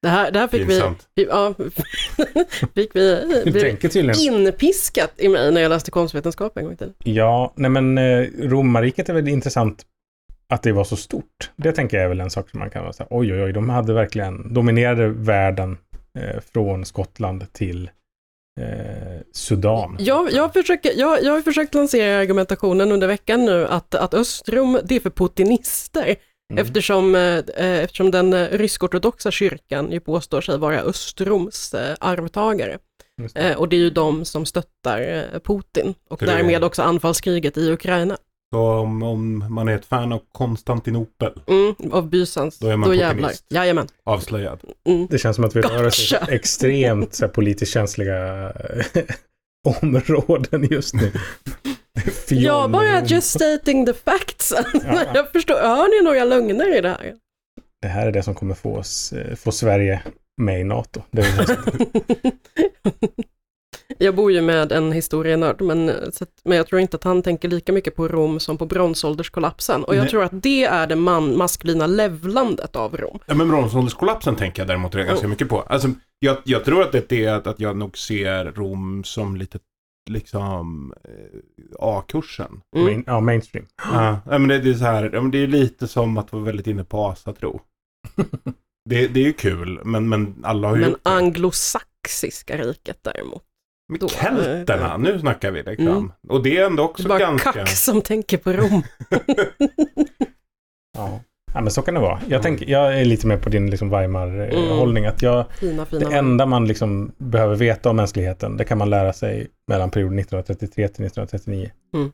Det 0.02 0.08
här, 0.08 0.30
det 0.30 0.38
här 0.38 0.48
fick 0.48 0.60
vi, 0.62 0.66
Pinsamt. 0.66 1.08
vi, 1.14 1.24
ja, 1.24 1.54
fick 2.74 2.96
vi, 2.96 3.42
vi 3.44 4.26
inpiskat 4.26 5.12
i 5.16 5.28
mig 5.28 5.52
när 5.52 5.60
jag 5.60 5.68
läste 5.68 5.90
konstvetenskap 5.90 6.56
en 6.56 6.64
gång 6.64 6.72
i 6.72 6.76
tiden. 6.76 6.94
Ja, 6.98 7.52
nej 7.56 7.70
men 7.70 7.98
eh, 7.98 8.26
romarriket 8.38 9.08
är 9.08 9.14
väl 9.14 9.28
intressant 9.28 9.82
att 10.54 10.62
det 10.62 10.72
var 10.72 10.84
så 10.84 10.96
stort. 10.96 11.50
Det 11.56 11.72
tänker 11.72 11.96
jag 11.96 12.04
är 12.04 12.08
väl 12.08 12.20
en 12.20 12.30
sak 12.30 12.50
som 12.50 12.60
man 12.60 12.70
kan 12.70 12.82
vara 12.82 12.92
så 12.92 13.02
här, 13.02 13.08
oj 13.10 13.32
oj 13.32 13.42
oj, 13.42 13.52
de 13.52 13.70
hade 13.70 13.92
verkligen 13.94 14.54
dominerade 14.54 15.08
världen 15.08 15.78
eh, 16.18 16.40
från 16.52 16.84
Skottland 16.84 17.52
till 17.52 17.90
eh, 18.60 19.20
Sudan. 19.32 19.96
Jag, 20.00 20.32
jag, 20.32 20.52
försöker, 20.52 20.92
jag, 20.96 21.22
jag 21.22 21.32
har 21.32 21.42
försökt 21.42 21.74
lansera 21.74 22.18
argumentationen 22.18 22.92
under 22.92 23.06
veckan 23.06 23.44
nu 23.44 23.66
att, 23.66 23.94
att 23.94 24.14
Östrom, 24.14 24.78
det 24.84 24.96
är 24.96 25.00
för 25.00 25.10
putinister. 25.10 26.16
Mm. 26.52 26.62
Eftersom, 26.66 27.14
eh, 27.14 27.42
eftersom 27.56 28.10
den 28.10 28.32
eh, 28.32 28.48
rysk-ortodoxa 28.50 29.30
kyrkan 29.30 29.92
ju 29.92 30.00
påstår 30.00 30.40
sig 30.40 30.58
vara 30.58 30.80
Östroms 30.80 31.74
eh, 31.74 31.96
arvtagare. 32.00 32.78
Det. 33.34 33.40
Eh, 33.50 33.56
och 33.56 33.68
det 33.68 33.76
är 33.76 33.80
ju 33.80 33.90
de 33.90 34.24
som 34.24 34.46
stöttar 34.46 35.00
eh, 35.00 35.40
Putin 35.40 35.94
och 36.10 36.22
är- 36.22 36.26
därmed 36.26 36.64
också 36.64 36.82
anfallskriget 36.82 37.56
i 37.56 37.70
Ukraina. 37.72 38.16
Så 38.54 38.60
om, 38.68 39.02
om 39.02 39.44
man 39.54 39.68
är 39.68 39.74
ett 39.74 39.86
fan 39.86 40.12
av 40.12 40.20
Konstantinopel, 40.32 41.32
Mm, 41.46 41.74
av 41.92 42.08
Bysans. 42.10 42.58
Då 42.58 42.68
är 42.68 42.76
man 42.76 42.96
jävlar. 42.96 43.14
putinist. 43.14 43.44
Jajamän. 43.48 43.88
avslöjad. 44.04 44.60
Mm. 44.88 45.06
Det 45.10 45.18
känns 45.18 45.36
som 45.36 45.44
att 45.44 45.56
vi 45.56 45.60
rör 45.60 45.86
oss 45.86 46.12
i 46.12 46.16
extremt 46.34 47.14
så 47.14 47.24
här, 47.24 47.32
politiskt 47.32 47.72
känsliga 47.72 48.50
eh, 48.94 49.02
områden 49.82 50.68
just 50.70 50.94
nu. 50.94 51.12
Jag 52.28 52.70
bara 52.70 53.04
just 53.04 53.30
stating 53.30 53.86
the 53.86 53.92
facts. 53.94 54.52
Ja. 54.84 55.02
jag 55.14 55.32
förstår, 55.32 55.54
hör 55.54 55.98
ni 55.98 56.04
några 56.04 56.24
lögner 56.24 56.78
i 56.78 56.80
det 56.80 56.88
här? 56.88 57.14
Det 57.82 57.88
här 57.88 58.06
är 58.06 58.12
det 58.12 58.22
som 58.22 58.34
kommer 58.34 58.54
få, 58.54 58.76
oss, 58.76 59.12
eh, 59.12 59.36
få 59.36 59.52
Sverige 59.52 60.02
med 60.42 60.60
i 60.60 60.64
NATO. 60.64 61.02
Det 61.10 61.22
är 61.22 61.36
väl 61.36 61.56
jag 63.98 64.14
bor 64.14 64.32
ju 64.32 64.40
med 64.42 64.72
en 64.72 64.92
historienörd, 64.92 65.60
men, 65.60 65.88
att- 65.88 66.40
men 66.44 66.56
jag 66.56 66.66
tror 66.66 66.80
inte 66.80 66.96
att 66.96 67.04
han 67.04 67.22
tänker 67.22 67.48
lika 67.48 67.72
mycket 67.72 67.96
på 67.96 68.08
Rom 68.08 68.40
som 68.40 68.58
på 68.58 68.66
bronsålderskollapsen. 68.66 69.84
Och 69.84 69.94
jag 69.94 70.00
Nej. 70.00 70.10
tror 70.10 70.22
att 70.24 70.42
det 70.42 70.64
är 70.64 70.86
det 70.86 70.96
man, 70.96 71.36
maskulina 71.38 71.86
levlandet 71.86 72.76
av 72.76 72.96
Rom. 72.96 73.18
Ja, 73.26 73.34
men 73.34 73.48
bronsålderskollapsen 73.48 74.36
tänker 74.36 74.62
jag 74.62 74.68
däremot 74.68 74.92
ganska 74.94 75.18
Mm. 75.18 75.30
mycket 75.30 75.48
på. 75.48 75.60
Alltså, 75.60 75.88
jag, 76.18 76.36
jag 76.44 76.64
tror 76.64 76.82
att 76.82 76.92
det 76.92 77.12
är 77.12 77.32
att, 77.34 77.46
att 77.46 77.60
jag 77.60 77.76
nog 77.76 77.98
ser 77.98 78.44
Rom 78.44 79.04
som 79.04 79.36
lite, 79.36 79.58
liksom, 80.10 80.94
eh, 81.04 81.40
A-kursen. 81.80 82.60
Mm. 82.76 82.86
main, 82.86 83.04
ja, 83.06 83.20
mainstream. 83.20 83.66
Ja, 83.92 84.20
men 84.24 84.48
det, 84.48 84.58
det 84.58 84.70
är 84.70 84.74
så 84.74 84.84
här, 84.84 85.30
det 85.32 85.38
är 85.38 85.46
lite 85.46 85.88
som 85.88 86.18
att 86.18 86.32
vara 86.32 86.42
väldigt 86.42 86.66
inne 86.66 86.84
på 86.84 87.06
asatro. 87.06 87.60
det, 88.90 89.08
det 89.08 89.20
är 89.20 89.24
ju 89.24 89.32
kul, 89.32 89.80
men, 89.84 90.08
men 90.08 90.34
alla 90.42 90.68
har 90.68 90.76
ju 90.76 90.80
Men 90.82 90.96
anglosaxiska 91.02 92.56
riket 92.56 92.98
däremot. 93.02 93.42
Men 93.88 93.98
då- 93.98 94.08
kelterna, 94.08 94.96
nu 94.96 95.18
snackar 95.18 95.50
vi 95.50 95.62
liksom. 95.62 95.86
Mm. 95.88 96.12
Och 96.28 96.42
det 96.42 96.58
är 96.58 96.66
ändå 96.66 96.82
Det 96.82 96.88
också 96.88 97.04
är 97.04 97.08
bara 97.08 97.18
ganska... 97.18 97.52
kack 97.52 97.68
som 97.68 98.02
tänker 98.02 98.38
på 98.38 98.52
Rom. 98.52 98.82
Ja. 100.96 101.20
ja, 101.54 101.60
men 101.60 101.70
så 101.70 101.82
kan 101.82 101.94
det 101.94 102.00
vara. 102.00 102.20
Jag, 102.28 102.42
tänker, 102.42 102.70
jag 102.70 103.00
är 103.00 103.04
lite 103.04 103.26
mer 103.26 103.36
på 103.36 103.48
din 103.48 103.70
liksom, 103.70 103.88
Mm. 103.88 104.00
Weimar-hållning. 104.00 105.06
Att 105.06 105.22
jag, 105.22 105.44
Fina, 105.60 105.86
fina. 105.86 106.08
det 106.10 106.16
enda 106.16 106.46
man 106.46 106.66
liksom 106.68 107.12
behöver 107.18 107.56
veta 107.56 107.90
om 107.90 107.96
mänskligheten, 107.96 108.56
det 108.56 108.64
kan 108.64 108.78
man 108.78 108.90
lära 108.90 109.12
sig 109.12 109.48
mellan 109.68 109.90
perioden 109.90 110.18
1933 110.18 110.88
till 110.88 111.04
1939. 111.04 111.70
Mm. 111.94 112.12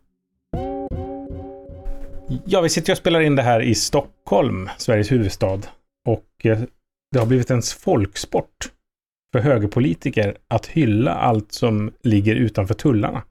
Ja, 2.44 2.60
vi 2.60 2.68
sitter 2.68 2.92
och 2.92 2.98
spelar 2.98 3.20
in 3.20 3.36
det 3.36 3.42
här 3.42 3.60
i 3.62 3.74
Stockholm, 3.74 4.68
Sveriges 4.78 5.12
huvudstad. 5.12 5.60
Och 6.08 6.46
eh, 6.46 6.58
det 7.12 7.18
har 7.18 7.26
blivit 7.26 7.50
en 7.50 7.62
folksport 7.62 8.70
för 9.32 9.38
högerpolitiker 9.38 10.36
att 10.48 10.66
hylla 10.66 11.14
allt 11.14 11.52
som 11.52 11.92
ligger 12.02 12.34
utanför 12.34 12.74
tullarna. 12.74 13.22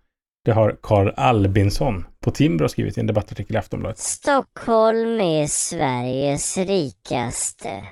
Det 0.45 0.51
har 0.51 0.77
Carl 0.81 1.13
Albinsson 1.17 2.05
på 2.19 2.31
Timbro 2.31 2.69
skrivit 2.69 2.97
i 2.97 2.99
en 3.01 3.07
debattartikel 3.07 3.55
i 3.55 3.59
Aftonbladet. 3.59 3.97
Stockholm 3.97 5.21
är 5.21 5.47
Sveriges 5.47 6.57
rikaste, 6.57 7.83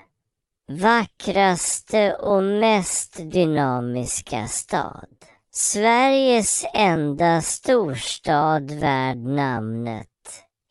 vackraste 0.71 2.13
och 2.13 2.43
mest 2.43 3.31
dynamiska 3.31 4.47
stad. 4.47 5.07
Sveriges 5.51 6.65
enda 6.73 7.41
storstad 7.41 8.71
värd 8.71 9.17
namnet. 9.17 10.07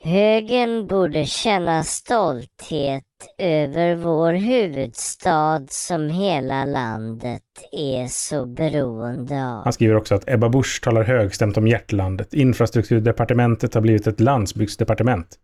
Högern 0.06 0.86
borde 0.86 1.26
känna 1.26 1.82
stolthet 1.82 3.04
över 3.38 3.96
vår 3.96 4.32
huvudstad 4.32 5.66
som 5.68 6.08
hela 6.08 6.64
landet 6.64 7.42
är 7.72 8.06
så 8.06 8.46
beroende 8.46 9.34
av. 9.34 9.64
Han 9.64 9.72
skriver 9.72 9.96
också 9.96 10.14
att 10.14 10.28
Ebba 10.28 10.48
Busch 10.48 10.80
talar 10.82 11.04
högstämt 11.04 11.56
om 11.56 11.68
hjärtlandet. 11.68 12.34
Infrastrukturdepartementet 12.34 13.74
har 13.74 13.80
blivit 13.80 14.06
ett 14.06 14.20
landsbygdsdepartement. 14.20 15.38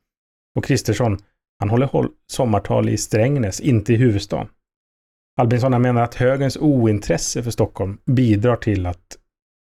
Och 0.57 0.65
Kristersson, 0.65 1.19
han 1.59 1.71
håller 1.71 1.87
håll 1.87 2.09
sommartal 2.27 2.89
i 2.89 2.97
Strängnäs, 2.97 3.61
inte 3.61 3.93
i 3.93 3.97
huvudstaden. 3.97 4.49
Albinsson 5.41 5.83
menar 5.83 6.03
att 6.03 6.15
högerns 6.15 6.57
ointresse 6.57 7.43
för 7.43 7.51
Stockholm 7.51 7.99
bidrar 8.05 8.57
till 8.57 8.87
att 8.87 9.19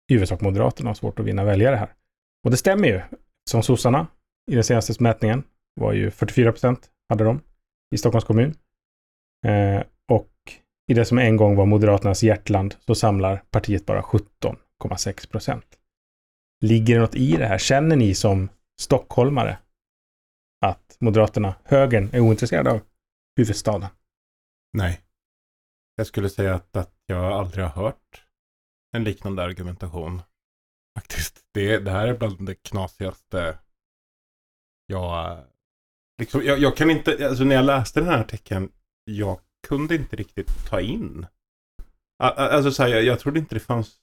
i 0.09 0.13
huvudsak 0.13 0.41
Moderaterna 0.41 0.89
har 0.89 0.95
svårt 0.95 1.19
att 1.19 1.25
vinna 1.25 1.43
väljare 1.43 1.75
här. 1.75 1.89
Och 2.45 2.51
det 2.51 2.57
stämmer 2.57 2.87
ju. 2.87 3.01
Som 3.49 3.63
sossarna 3.63 4.07
i 4.51 4.55
den 4.55 4.63
senaste 4.63 5.03
mätningen 5.03 5.43
var 5.73 5.93
ju 5.93 6.11
44 6.11 6.51
procent 6.51 6.91
hade 7.09 7.23
de 7.23 7.41
i 7.91 7.97
Stockholms 7.97 8.25
kommun. 8.25 8.55
Eh, 9.45 9.83
och 10.07 10.31
i 10.87 10.93
det 10.93 11.05
som 11.05 11.17
en 11.17 11.37
gång 11.37 11.55
var 11.55 11.65
Moderaternas 11.65 12.23
hjärtland 12.23 12.75
så 12.79 12.95
samlar 12.95 13.43
partiet 13.51 13.85
bara 13.85 14.01
17,6 14.01 15.29
procent. 15.31 15.79
Ligger 16.61 16.95
det 16.95 17.01
något 17.01 17.15
i 17.15 17.31
det 17.31 17.45
här? 17.45 17.57
Känner 17.57 17.95
ni 17.95 18.15
som 18.15 18.49
stockholmare 18.81 19.57
att 20.65 20.97
Moderaterna, 20.99 21.55
högern, 21.63 22.09
är 22.13 22.19
ointresserade 22.19 22.71
av 22.71 22.81
huvudstaden? 23.37 23.89
Nej. 24.73 25.01
Jag 25.95 26.07
skulle 26.07 26.29
säga 26.29 26.55
att, 26.55 26.75
att 26.75 26.95
jag 27.05 27.25
aldrig 27.25 27.65
har 27.65 27.83
hört 27.83 28.25
en 28.95 29.03
liknande 29.03 29.43
argumentation. 29.43 30.21
Faktiskt. 30.95 31.45
Det, 31.53 31.79
det 31.79 31.91
här 31.91 32.07
är 32.07 32.17
bland 32.17 32.45
det 32.45 32.55
knasigaste 32.55 33.57
jag... 34.85 35.43
Liksom, 36.19 36.41
jag, 36.43 36.59
jag 36.59 36.77
kan 36.77 36.89
inte, 36.89 37.27
alltså 37.27 37.43
när 37.43 37.55
jag 37.55 37.65
läste 37.65 37.99
den 37.99 38.09
här 38.09 38.19
artikeln, 38.19 38.69
jag 39.03 39.39
kunde 39.67 39.95
inte 39.95 40.15
riktigt 40.15 40.69
ta 40.69 40.81
in. 40.81 41.25
Alltså 42.19 42.71
så 42.71 42.83
här, 42.83 42.89
jag, 42.89 43.03
jag 43.03 43.19
trodde 43.19 43.39
inte 43.39 43.55
det 43.55 43.59
fanns 43.59 43.99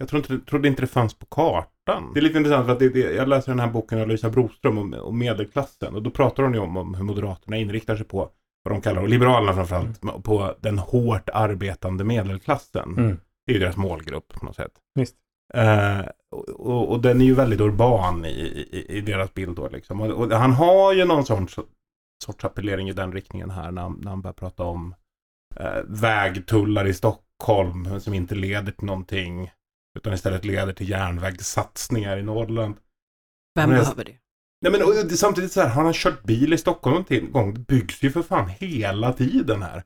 jag 0.00 0.08
trodde 0.08 0.34
inte, 0.34 0.50
trodde 0.50 0.68
inte 0.68 0.82
det 0.82 0.86
fanns 0.86 1.14
på 1.14 1.26
kartan. 1.26 2.10
Det 2.14 2.20
är 2.20 2.22
lite 2.22 2.38
intressant 2.38 2.66
för 2.66 2.72
att 2.72 2.78
det, 2.78 2.88
det, 2.88 3.00
jag 3.00 3.28
läser 3.28 3.52
den 3.52 3.60
här 3.60 3.70
boken 3.70 4.00
av 4.00 4.08
Lisa 4.08 4.30
Broström 4.30 4.78
om, 4.78 4.94
om 4.94 5.18
medelklassen. 5.18 5.94
Och 5.94 6.02
då 6.02 6.10
pratar 6.10 6.42
hon 6.42 6.54
ju 6.54 6.60
om, 6.60 6.76
om 6.76 6.94
hur 6.94 7.04
Moderaterna 7.04 7.56
inriktar 7.56 7.96
sig 7.96 8.06
på 8.06 8.30
vad 8.62 8.74
de 8.74 8.80
kallar, 8.80 9.02
och 9.02 9.08
Liberalerna 9.08 9.54
framförallt, 9.54 10.00
på 10.24 10.54
den 10.60 10.78
hårt 10.78 11.28
arbetande 11.32 12.04
medelklassen. 12.04 12.94
Mm. 12.98 13.16
Det 13.46 13.52
är 13.52 13.54
ju 13.54 13.60
deras 13.60 13.76
målgrupp 13.76 14.28
på 14.28 14.46
något 14.46 14.56
sätt. 14.56 14.72
Visst. 14.94 15.16
Eh, 15.54 16.00
och, 16.30 16.48
och, 16.48 16.90
och 16.90 17.00
den 17.00 17.20
är 17.20 17.24
ju 17.24 17.34
väldigt 17.34 17.60
urban 17.60 18.24
i, 18.24 18.28
i, 18.28 18.86
i 18.88 19.00
deras 19.00 19.34
bild 19.34 19.56
då 19.56 19.68
liksom. 19.68 20.00
Och, 20.00 20.10
och 20.10 20.30
han 20.32 20.52
har 20.52 20.92
ju 20.92 21.04
någon 21.04 21.26
sorts, 21.26 21.58
sorts 22.24 22.44
appellering 22.44 22.88
i 22.88 22.92
den 22.92 23.12
riktningen 23.12 23.50
här 23.50 23.70
när 23.70 23.88
när 23.88 24.10
han 24.10 24.22
börjar 24.22 24.34
prata 24.34 24.62
om 24.62 24.94
eh, 25.56 25.82
vägtullar 25.84 26.86
i 26.86 26.94
Stockholm 26.94 28.00
som 28.00 28.14
inte 28.14 28.34
leder 28.34 28.72
till 28.72 28.86
någonting. 28.86 29.50
Utan 29.98 30.12
istället 30.12 30.44
leder 30.44 30.72
till 30.72 30.88
järnvägssatsningar 30.90 32.16
i 32.16 32.22
Norrland. 32.22 32.76
Vem 33.54 33.70
jag- 33.70 33.80
behöver 33.80 34.04
det? 34.04 34.16
Nej 34.62 34.72
men 34.72 34.82
och, 34.82 35.10
samtidigt 35.12 35.52
så 35.52 35.60
här, 35.60 35.68
har 35.68 35.84
han 35.84 35.92
kört 35.92 36.22
bil 36.22 36.52
i 36.52 36.58
Stockholm 36.58 37.04
tid- 37.04 37.32
gång? 37.32 37.54
Det 37.54 37.60
byggs 37.60 38.02
ju 38.02 38.10
för 38.10 38.22
fan 38.22 38.48
hela 38.48 39.12
tiden 39.12 39.62
här. 39.62 39.82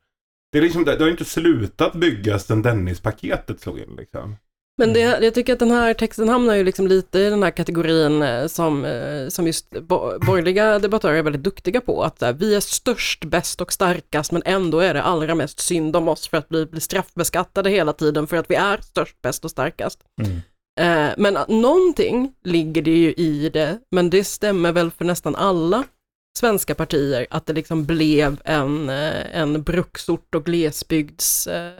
Det, 0.53 0.59
är 0.59 0.63
liksom, 0.63 0.85
det, 0.85 0.93
det 0.93 0.99
har 0.99 1.07
ju 1.07 1.13
inte 1.13 1.25
slutat 1.25 1.93
byggas 1.95 2.47
sen 2.47 2.63
Dennispaketet 2.63 3.61
slog 3.61 3.79
in 3.79 3.97
liksom. 3.97 4.37
Men 4.77 4.93
det, 4.93 5.01
jag 5.01 5.35
tycker 5.35 5.53
att 5.53 5.59
den 5.59 5.71
här 5.71 5.95
texten 5.95 6.29
hamnar 6.29 6.55
ju 6.55 6.65
liksom 6.65 6.87
lite 6.87 7.19
i 7.19 7.31
den 7.31 7.43
här 7.43 7.51
kategorin 7.51 8.23
eh, 8.23 8.47
som, 8.47 8.85
eh, 8.85 9.29
som 9.29 9.47
just 9.47 9.71
bo, 9.71 10.19
borgerliga 10.19 10.79
debattörer 10.79 11.15
är 11.15 11.23
väldigt 11.23 11.43
duktiga 11.43 11.81
på. 11.81 12.03
Att 12.03 12.21
här, 12.21 12.33
vi 12.33 12.55
är 12.55 12.61
störst, 12.61 13.25
bäst 13.25 13.61
och 13.61 13.73
starkast 13.73 14.33
men 14.33 14.43
ändå 14.45 14.79
är 14.79 14.95
det 14.95 15.03
allra 15.03 15.35
mest 15.35 15.61
synd 15.61 15.97
om 15.97 16.09
oss 16.09 16.29
för 16.29 16.37
att 16.37 16.49
bli, 16.49 16.67
bli 16.67 16.81
straffbeskattade 16.81 17.71
hela 17.71 17.93
tiden 17.93 18.27
för 18.27 18.37
att 18.37 18.51
vi 18.51 18.55
är 18.55 18.79
störst, 18.83 19.23
bäst 19.23 19.45
och 19.45 19.51
starkast. 19.51 19.99
Mm. 20.23 20.41
Eh, 20.81 21.15
men 21.17 21.39
någonting 21.49 22.33
ligger 22.45 22.83
det 22.83 22.99
ju 22.99 23.13
i 23.13 23.49
det, 23.49 23.79
men 23.91 24.11
det 24.11 24.25
stämmer 24.25 24.73
väl 24.73 24.91
för 24.91 25.05
nästan 25.05 25.35
alla 25.35 25.85
svenska 26.39 26.75
partier 26.75 27.27
att 27.31 27.47
det 27.47 27.53
liksom 27.53 27.85
blev 27.85 28.41
en, 28.45 28.89
eh, 28.89 29.37
en 29.41 29.63
bruksort 29.63 30.35
och 30.35 30.45
glesbygds 30.45 31.47
eh, 31.47 31.73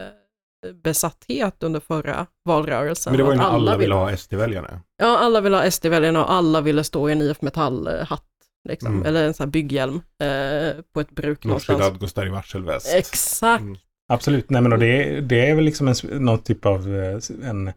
besatthet 0.73 1.63
under 1.63 1.79
förra 1.79 2.25
valrörelsen. 2.45 3.11
Men 3.13 3.17
det 3.17 3.23
var 3.23 3.33
ju 3.33 3.39
Att 3.39 3.45
när 3.45 3.51
alla 3.55 3.71
vill- 3.71 3.79
ville 3.79 3.95
ha 3.95 4.11
SD-väljarna. 4.17 4.81
Ja, 4.97 5.17
alla 5.17 5.41
ville 5.41 5.55
ha 5.57 5.63
SD-väljarna 5.71 6.23
och 6.25 6.31
alla 6.31 6.61
ville 6.61 6.83
stå 6.83 7.09
i 7.09 7.11
en 7.11 7.21
IF 7.21 7.41
Metall-hatt. 7.41 8.23
Liksom. 8.69 8.93
Mm. 8.93 9.05
Eller 9.05 9.23
en 9.27 9.33
sån 9.33 9.43
här 9.43 9.51
bygghjälm 9.51 9.95
eh, 9.95 10.81
på 10.93 10.99
ett 10.99 11.11
bruk 11.11 11.43
Nooshi 11.43 11.47
någonstans. 11.47 11.79
Dadgostar 11.79 12.25
i 12.25 12.29
varselväst. 12.29 12.93
Exakt. 12.93 13.61
Mm. 13.61 13.77
Absolut. 14.13 14.49
Nej, 14.49 14.61
men 14.61 14.73
och 14.73 14.79
det, 14.79 15.21
det 15.21 15.49
är 15.49 15.55
väl 15.55 15.65
liksom 15.65 15.87
en, 15.87 15.95
någon 16.11 16.39
typ 16.39 16.65
av 16.65 16.95
eh, 16.95 17.19
en, 17.49 17.71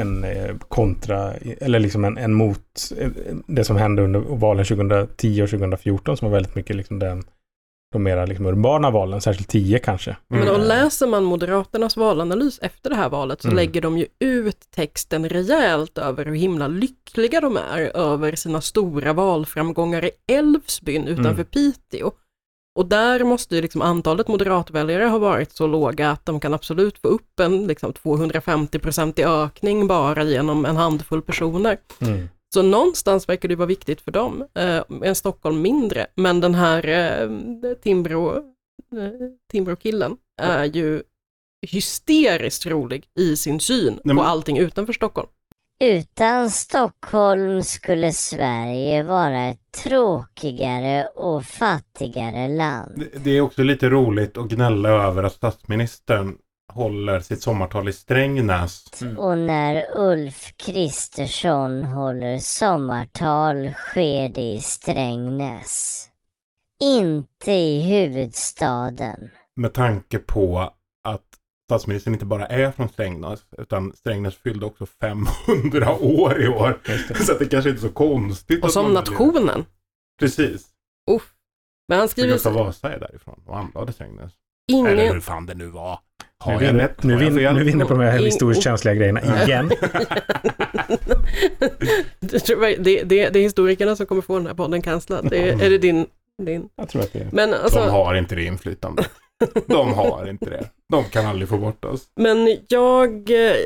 en 0.00 0.24
eh, 0.24 0.56
kontra, 0.68 1.34
eller 1.34 1.78
liksom 1.78 2.04
en, 2.04 2.18
en 2.18 2.34
mot 2.34 2.90
det 3.46 3.64
som 3.64 3.76
hände 3.76 4.02
under 4.02 4.20
valen 4.20 4.64
2010 4.64 5.42
och 5.42 5.50
2014 5.50 6.16
som 6.16 6.28
var 6.30 6.36
väldigt 6.36 6.54
mycket 6.54 6.76
liksom 6.76 6.98
den, 6.98 7.24
de 7.94 8.02
mera 8.02 8.26
liksom 8.26 8.46
urbana 8.46 8.90
valen, 8.90 9.20
särskilt 9.20 9.48
10 9.48 9.78
kanske. 9.78 10.16
Men 10.28 10.42
Mm. 10.42 10.54
och 10.54 10.60
läser 10.60 11.06
man 11.06 11.24
Moderaternas 11.24 11.96
valanalys 11.96 12.58
efter 12.62 12.90
det 12.90 12.96
här 12.96 13.08
valet 13.08 13.42
så 13.42 13.48
Mm. 13.48 13.56
lägger 13.56 13.80
de 13.80 13.98
ju 13.98 14.06
ut 14.18 14.58
texten 14.74 15.28
rejält 15.28 15.98
över 15.98 16.24
hur 16.24 16.34
himla 16.34 16.68
lyckliga 16.68 17.40
de 17.40 17.56
är 17.56 17.96
över 17.96 18.34
sina 18.36 18.60
stora 18.60 19.12
valframgångar 19.12 20.04
i 20.04 20.10
Älvsbyn 20.32 21.08
utanför 21.08 21.30
Mm. 21.32 21.44
Piteå. 21.44 22.10
Och 22.78 22.86
där 22.86 23.24
måste 23.24 23.56
ju 23.56 23.62
liksom 23.62 23.82
antalet 23.82 24.28
moderatväljare 24.28 25.04
ha 25.04 25.18
varit 25.18 25.52
så 25.52 25.66
låga 25.66 26.10
att 26.10 26.26
de 26.26 26.40
kan 26.40 26.54
absolut 26.54 26.98
få 26.98 27.08
upp 27.08 27.40
en 27.40 27.66
liksom 27.66 27.92
250-procentig 27.92 29.24
ökning 29.26 29.86
bara 29.86 30.22
genom 30.24 30.64
en 30.64 30.76
handfull 30.76 31.22
personer. 31.22 31.76
Mm. 32.00 32.28
Så 32.54 32.62
någonstans 32.62 33.28
verkar 33.28 33.48
det 33.48 33.56
vara 33.56 33.66
viktigt 33.66 34.00
för 34.00 34.10
dem. 34.10 34.44
Eh, 34.54 34.82
en 35.02 35.14
Stockholm 35.14 35.62
mindre, 35.62 36.06
men 36.14 36.40
den 36.40 36.54
här 36.54 36.88
eh, 36.88 37.28
Timbro, 37.82 38.36
eh, 38.36 38.42
Timbro-killen 39.52 40.16
är 40.42 40.64
ju 40.64 41.02
hysteriskt 41.66 42.66
rolig 42.66 43.04
i 43.18 43.36
sin 43.36 43.60
syn 43.60 44.00
men- 44.04 44.16
på 44.16 44.22
allting 44.22 44.58
utanför 44.58 44.92
Stockholm. 44.92 45.28
Utan 45.80 46.50
Stockholm 46.50 47.62
skulle 47.62 48.12
Sverige 48.12 49.02
vara 49.02 49.44
ett 49.44 49.60
tråkigare 49.84 51.06
och 51.14 51.44
fattigare 51.44 52.48
land. 52.48 52.92
Det- 52.96 53.24
Det 53.24 53.30
är 53.30 53.40
också 53.40 53.62
lite 53.62 53.88
roligt 53.88 54.38
att 54.38 54.48
gnälla 54.48 54.88
över 54.88 55.22
att 55.22 55.32
statsministern 55.32 56.36
håller 56.72 57.20
sitt 57.20 57.42
sommartal 57.42 57.88
i 57.88 57.92
Strängnäs. 57.92 58.84
Och 59.18 59.38
när 59.38 59.98
Ulf 59.98 60.52
Kristersson 60.56 61.84
håller 61.84 62.38
sommartal 62.38 63.72
sker 63.72 64.28
det 64.28 64.52
i 64.52 64.60
Strängnäs. 64.60 66.08
Inte 66.82 67.52
i 67.52 67.82
huvudstaden. 67.82 69.30
Med 69.56 69.74
tanke 69.74 70.18
på 70.18 70.74
att 71.04 71.22
statsministern 71.64 72.14
inte 72.14 72.26
bara 72.26 72.46
är 72.46 72.70
från 72.70 72.88
Strängnäs, 72.88 73.40
utan 73.58 73.92
Strängnäs 73.92 74.36
fyllde 74.36 74.66
också 74.66 74.86
500 74.86 75.94
år 76.00 76.42
i 76.42 76.48
år. 76.48 76.80
Så 77.24 77.38
det 77.38 77.46
kanske 77.46 77.70
inte 77.70 77.80
är 77.86 77.88
så 77.88 77.94
konstigt. 77.94 78.64
Och 78.64 78.72
som 78.72 78.92
nationen. 78.94 79.64
Precis. 80.20 80.66
Uff. 81.10 81.32
Men 81.88 81.98
han 81.98 82.08
skriver 82.08 82.32
Gustav 82.32 82.52
Vasa 82.52 82.92
är 82.92 83.00
därifrån 83.00 83.42
och 83.46 83.58
anlade 83.58 83.92
Strängnäs. 83.92 84.32
Eller 84.72 85.02
ingen, 85.02 85.14
hur 85.14 85.20
fan 85.20 85.46
det 85.46 85.54
nu 85.54 85.66
var. 85.66 85.98
Nu 86.46 86.52
Har 86.52 86.60
är 86.62 86.66
jag 86.66 86.72
vi- 86.72 86.78
rätt? 86.80 87.02
nu 87.02 87.12
Har 87.14 87.20
är 87.20 87.24
jag 87.24 87.30
vi- 87.30 87.40
fel? 87.44 87.54
nu 87.54 87.60
är 87.60 87.64
vi 87.64 87.70
inne 87.70 87.84
på 87.84 87.94
de 87.94 88.00
här 88.02 88.18
historiskt 88.18 88.62
känsliga 88.62 88.94
grejerna 88.94 89.20
igen. 89.44 89.70
det, 92.20 92.76
det, 92.78 93.28
det, 93.28 93.38
är 93.38 93.42
historikerna 93.42 93.96
som 93.96 94.06
kommer 94.06 94.22
få 94.22 94.38
den 94.38 94.46
här 94.46 94.54
podden 94.54 94.82
cancellad. 94.82 95.26
Det 95.30 95.48
är, 95.48 95.62
är 95.62 95.70
det 95.70 95.78
din, 95.78 96.06
din? 96.42 96.68
Jag 96.76 96.88
tror 96.88 97.02
att 97.02 97.12
det 97.12 97.18
är... 97.18 97.28
Men 97.32 97.54
alltså, 97.54 97.78
De 97.78 97.90
har 97.90 98.14
inte 98.14 98.34
det 98.34 98.44
inflytandet. 98.44 99.10
De 99.66 99.92
har 99.94 100.28
inte 100.30 100.50
det. 100.50 100.70
De 100.92 101.04
kan 101.04 101.26
aldrig 101.26 101.48
få 101.48 101.58
bort 101.58 101.84
oss. 101.84 102.02
Men 102.16 102.58
jag, 102.68 103.30
eh, 103.30 103.56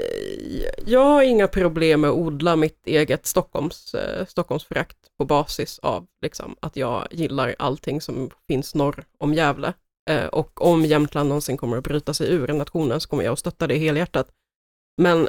jag 0.86 1.04
har 1.04 1.22
inga 1.22 1.48
problem 1.48 2.00
med 2.00 2.10
att 2.10 2.16
odla 2.16 2.56
mitt 2.56 2.86
eget 2.86 3.26
Stockholms, 3.26 3.94
eh, 3.94 4.26
Stockholmsförakt 4.26 4.96
på 5.18 5.24
basis 5.24 5.78
av 5.78 6.06
liksom, 6.22 6.56
att 6.60 6.76
jag 6.76 7.06
gillar 7.10 7.54
allting 7.58 8.00
som 8.00 8.30
finns 8.48 8.74
norr 8.74 9.04
om 9.18 9.34
Gävle. 9.34 9.72
Eh, 10.08 10.26
och 10.26 10.66
om 10.66 10.84
Jämtland 10.84 11.28
någonsin 11.28 11.56
kommer 11.56 11.76
att 11.76 11.84
bryta 11.84 12.14
sig 12.14 12.32
ur 12.32 12.48
nationen 12.48 13.00
så 13.00 13.08
kommer 13.08 13.24
jag 13.24 13.32
att 13.32 13.38
stötta 13.38 13.66
det 13.66 13.76
helhjärtat. 13.76 14.28
Men 15.02 15.28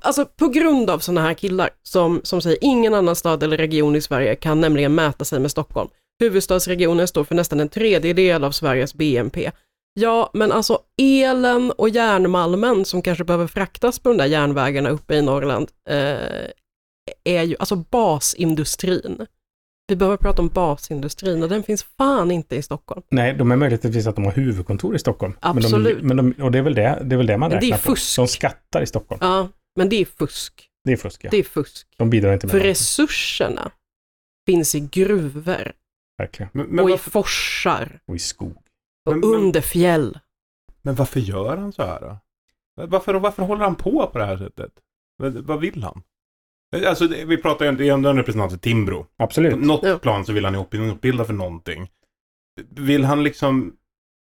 alltså 0.00 0.26
på 0.26 0.48
grund 0.48 0.90
av 0.90 0.98
sådana 0.98 1.20
här 1.20 1.34
killar 1.34 1.70
som, 1.82 2.20
som 2.24 2.42
säger 2.42 2.58
ingen 2.60 2.94
annan 2.94 3.16
stad 3.16 3.42
eller 3.42 3.56
region 3.56 3.96
i 3.96 4.00
Sverige 4.00 4.34
kan 4.34 4.60
nämligen 4.60 4.94
mäta 4.94 5.24
sig 5.24 5.40
med 5.40 5.50
Stockholm. 5.50 5.88
Huvudstadsregionen 6.20 7.08
står 7.08 7.24
för 7.24 7.34
nästan 7.34 7.60
en 7.60 7.68
tredjedel 7.68 8.44
av 8.44 8.50
Sveriges 8.50 8.94
BNP. 8.94 9.50
Ja, 9.94 10.30
men 10.32 10.52
alltså 10.52 10.78
elen 11.02 11.70
och 11.70 11.88
järnmalmen 11.88 12.84
som 12.84 13.02
kanske 13.02 13.24
behöver 13.24 13.46
fraktas 13.46 13.98
på 13.98 14.08
de 14.08 14.18
där 14.18 14.26
järnvägarna 14.26 14.90
uppe 14.90 15.14
i 15.14 15.22
Norrland 15.22 15.70
eh, 15.88 16.50
är 17.24 17.42
ju 17.42 17.56
alltså 17.58 17.76
basindustrin. 17.76 19.26
Vi 19.86 19.96
behöver 19.96 20.16
prata 20.16 20.42
om 20.42 20.48
basindustrin 20.48 21.42
och 21.42 21.48
den 21.48 21.62
finns 21.62 21.82
fan 21.82 22.30
inte 22.30 22.56
i 22.56 22.62
Stockholm. 22.62 23.02
Nej, 23.10 23.34
de 23.34 23.52
är 23.52 23.56
möjligtvis 23.56 24.06
att 24.06 24.14
de 24.14 24.24
har 24.24 24.32
huvudkontor 24.32 24.96
i 24.96 24.98
Stockholm. 24.98 25.34
Absolut. 25.40 26.02
Men 26.02 26.16
de, 26.16 26.22
men 26.24 26.34
de, 26.36 26.42
och 26.42 26.52
det 26.52 26.58
är, 26.58 26.62
väl 26.62 26.74
det, 26.74 27.02
det 27.04 27.14
är 27.14 27.16
väl 27.16 27.26
det 27.26 27.38
man 27.38 27.50
Men 27.50 27.60
det 27.60 27.66
är 27.66 27.70
räknar 27.70 27.78
på. 27.78 27.82
fusk. 27.96 28.16
De 28.16 28.28
skattar 28.28 28.82
i 28.82 28.86
Stockholm. 28.86 29.18
Ja, 29.22 29.48
men 29.76 29.88
det 29.88 29.96
är 29.96 30.04
fusk. 30.04 30.68
Det 30.84 30.92
är 30.92 30.96
fusk, 30.96 31.24
ja. 31.24 31.30
Det 31.30 31.36
är 31.36 31.42
fusk. 31.42 31.86
De 31.96 32.10
bidrar 32.10 32.32
inte 32.32 32.46
med 32.46 32.50
För 32.50 32.58
någonting, 32.58 32.70
resurserna 32.70 33.70
finns 34.46 34.74
i 34.74 34.80
gruvor 34.80 35.72
verkligen. 36.18 36.50
Men, 36.52 36.66
men, 36.66 36.84
och 36.84 36.90
i 36.90 36.92
varför, 36.92 37.10
forsar 37.10 38.00
Och 38.06 38.16
i 38.16 38.18
skog. 38.18 38.56
och 39.06 39.12
Men- 39.12 39.20
men- 39.20 39.30
under 39.40 39.60
fjäll. 39.60 40.18
men 40.82 40.94
varför 40.94 41.20
gör 41.20 41.56
han 41.56 41.72
så 41.72 41.82
här 41.82 42.00
då? 42.00 42.16
Varför, 42.86 43.14
varför 43.14 43.42
håller 43.42 43.64
han 43.64 43.74
på 43.74 44.06
på 44.12 44.18
det 44.18 44.24
här 44.24 44.36
sättet? 44.36 44.72
Vad 45.18 45.60
vill 45.60 45.82
han? 45.82 46.02
Alltså, 46.86 47.06
det- 47.06 47.24
vi 47.24 47.36
pratar 47.36 47.64
ju 47.66 47.72
det 47.72 47.88
är 47.88 47.92
ändå 47.92 48.08
en 48.08 48.16
representant 48.16 48.52
för 48.52 48.58
Timbro. 48.58 49.02
På 49.02 49.08
Absolut. 49.24 49.58
något 49.60 49.80
Ja. 49.82 49.98
plan 49.98 50.24
så 50.24 50.32
vill 50.32 50.44
han 50.44 50.54
ju 50.54 50.60
opinionsbilda 50.60 51.24
för 51.24 51.32
någonting. 51.32 51.88
Vill 52.70 53.04
han 53.04 53.22
liksom 53.22 53.60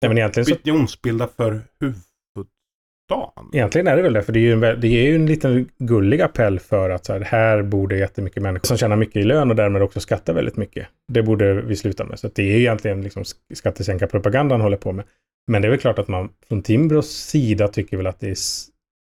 Nej, 0.01 0.09
men 0.09 0.17
egentligen, 0.17 0.45
så, 0.45 0.53
opinionsbilda 0.55 1.27
för 1.27 1.61
huvudstaden? 1.79 3.49
egentligen 3.53 3.87
är 3.87 3.95
det 3.95 4.01
väl 4.01 4.13
det. 4.13 4.23
För 4.23 4.33
det 4.33 4.39
är 4.39 4.41
ju 4.41 4.53
en, 4.53 4.59
det 4.59 4.87
är 4.87 5.03
ju 5.09 5.15
en 5.15 5.25
liten 5.25 5.69
gullig 5.77 6.21
appell 6.21 6.59
för 6.59 6.89
att 6.89 7.05
så 7.05 7.13
här, 7.13 7.21
här 7.21 7.61
bor 7.63 7.87
det 7.87 7.97
jättemycket 7.97 8.43
människor 8.43 8.67
som 8.67 8.77
tjänar 8.77 8.95
mycket 8.95 9.15
i 9.15 9.23
lön 9.23 9.49
och 9.49 9.55
därmed 9.55 9.81
också 9.81 9.99
skattar 9.99 10.33
väldigt 10.33 10.57
mycket. 10.57 10.87
Det 11.07 11.23
borde 11.23 11.61
vi 11.61 11.75
sluta 11.75 12.05
med. 12.05 12.19
Så 12.19 12.27
det 12.35 12.41
är 12.43 12.47
ju 12.57 12.59
egentligen 12.59 13.01
liksom 13.01 13.23
sk- 13.23 13.35
skattesänkarpropagandan 13.53 14.61
håller 14.61 14.77
på 14.77 14.91
med. 14.91 15.05
Men 15.51 15.61
det 15.61 15.67
är 15.67 15.69
väl 15.69 15.79
klart 15.79 15.99
att 15.99 16.07
man 16.07 16.29
från 16.47 16.61
Timbros 16.61 17.09
sida 17.09 17.67
tycker 17.67 17.97
väl 17.97 18.07
att 18.07 18.19
det 18.19 18.29
är 18.29 18.35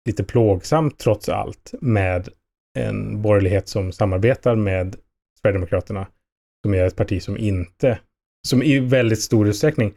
lite 0.08 0.24
plågsamt 0.24 0.98
trots 0.98 1.28
allt 1.28 1.74
med 1.80 2.28
en 2.76 3.22
borgerlighet 3.22 3.68
som 3.68 3.92
samarbetar 3.92 4.56
med 4.56 4.96
Sverigedemokraterna, 5.40 6.06
som 6.64 6.74
är 6.74 6.84
ett 6.84 6.96
parti 6.96 7.22
som 7.22 7.38
inte, 7.38 7.98
som 8.48 8.62
i 8.62 8.78
väldigt 8.78 9.22
stor 9.22 9.48
utsträckning 9.48 9.94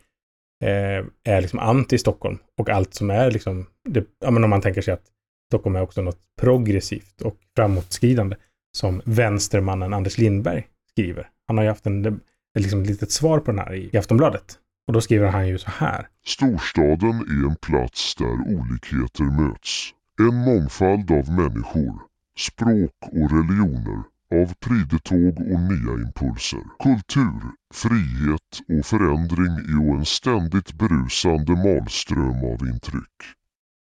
eh, 0.63 1.05
är 1.23 1.41
liksom 1.41 1.59
anti-Stockholm 1.59 2.37
och 2.57 2.69
allt 2.69 2.93
som 2.93 3.09
är 3.09 3.31
liksom, 3.31 3.65
det, 3.89 4.05
ja, 4.19 4.31
men 4.31 4.43
om 4.43 4.49
man 4.49 4.61
tänker 4.61 4.81
sig 4.81 4.93
att 4.93 5.03
Stockholm 5.49 5.75
är 5.75 5.81
också 5.81 6.01
något 6.01 6.19
progressivt 6.41 7.21
och 7.21 7.37
framåtskridande 7.55 8.35
som 8.77 9.01
vänstermannen 9.05 9.93
Anders 9.93 10.17
Lindberg 10.17 10.67
skriver. 10.91 11.29
Han 11.47 11.57
har 11.57 11.63
ju 11.63 11.69
haft 11.69 11.85
en, 11.85 12.05
ett 12.05 12.21
liksom, 12.53 12.83
litet 12.83 13.11
svar 13.11 13.39
på 13.39 13.51
den 13.51 13.59
här 13.59 13.73
i, 13.73 13.89
i 13.93 13.97
Aftonbladet. 13.97 14.59
Och 14.87 14.93
då 14.93 15.01
skriver 15.01 15.27
han 15.27 15.47
ju 15.47 15.57
så 15.57 15.69
här. 15.69 16.07
Storstaden 16.25 17.15
är 17.15 17.49
en 17.49 17.55
plats 17.55 18.15
där 18.15 18.55
olikheter 18.55 19.23
möts. 19.23 19.89
En 20.19 20.35
mångfald 20.35 21.11
av 21.11 21.29
människor, 21.31 21.93
språk 22.39 22.95
och 23.01 23.31
religioner, 23.31 24.03
av 24.33 24.53
pridetåg 24.65 25.39
och 25.39 25.59
nya 25.71 25.93
impulser. 26.05 26.59
Kultur, 26.83 27.41
frihet 27.73 28.79
och 28.79 28.85
förändring 28.85 29.53
i 29.69 29.91
en 29.97 30.05
ständigt 30.05 30.73
berusande 30.73 31.51
malström 31.51 32.43
av 32.53 32.67
intryck. 32.67 33.17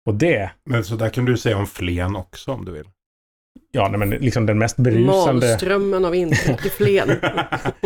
Och 0.06 0.14
det, 0.14 0.50
Men 0.64 0.84
så 0.84 0.96
där 0.96 1.10
kan 1.10 1.24
du 1.24 1.36
säga 1.36 1.56
om 1.58 1.66
Flen 1.66 2.16
också 2.16 2.52
om 2.52 2.64
du 2.64 2.72
vill. 2.72 2.86
ja, 3.70 3.88
nej, 3.88 3.98
men 3.98 4.10
liksom 4.10 4.46
den 4.46 4.58
mest 4.58 4.76
berusande... 4.76 5.46
Malströmmen 5.46 6.04
av 6.04 6.14
intryck 6.14 6.66
i 6.66 6.70
Flen. 6.70 7.08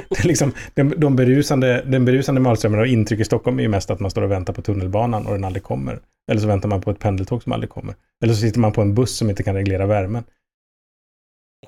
Det 0.08 0.18
är 0.24 0.26
liksom, 0.26 0.52
den, 0.74 0.94
de 0.96 1.16
berusande, 1.16 1.84
den 1.86 2.04
berusande 2.04 2.40
malströmmen 2.40 2.80
och 2.80 2.86
intryck 2.86 3.20
i 3.20 3.24
Stockholm 3.24 3.58
är 3.58 3.62
ju 3.62 3.68
mest 3.68 3.90
att 3.90 4.00
man 4.00 4.10
står 4.10 4.22
och 4.22 4.30
väntar 4.30 4.52
på 4.52 4.62
tunnelbanan 4.62 5.26
och 5.26 5.32
den 5.32 5.44
aldrig 5.44 5.62
kommer. 5.62 6.00
Eller 6.30 6.40
så 6.40 6.46
väntar 6.46 6.68
man 6.68 6.80
på 6.80 6.90
ett 6.90 6.98
pendeltåg 6.98 7.42
som 7.42 7.52
aldrig 7.52 7.70
kommer. 7.70 7.94
Eller 8.24 8.34
så 8.34 8.40
sitter 8.40 8.60
man 8.60 8.72
på 8.72 8.80
en 8.82 8.94
buss 8.94 9.16
som 9.16 9.30
inte 9.30 9.42
kan 9.42 9.54
reglera 9.54 9.86
värmen. 9.86 10.24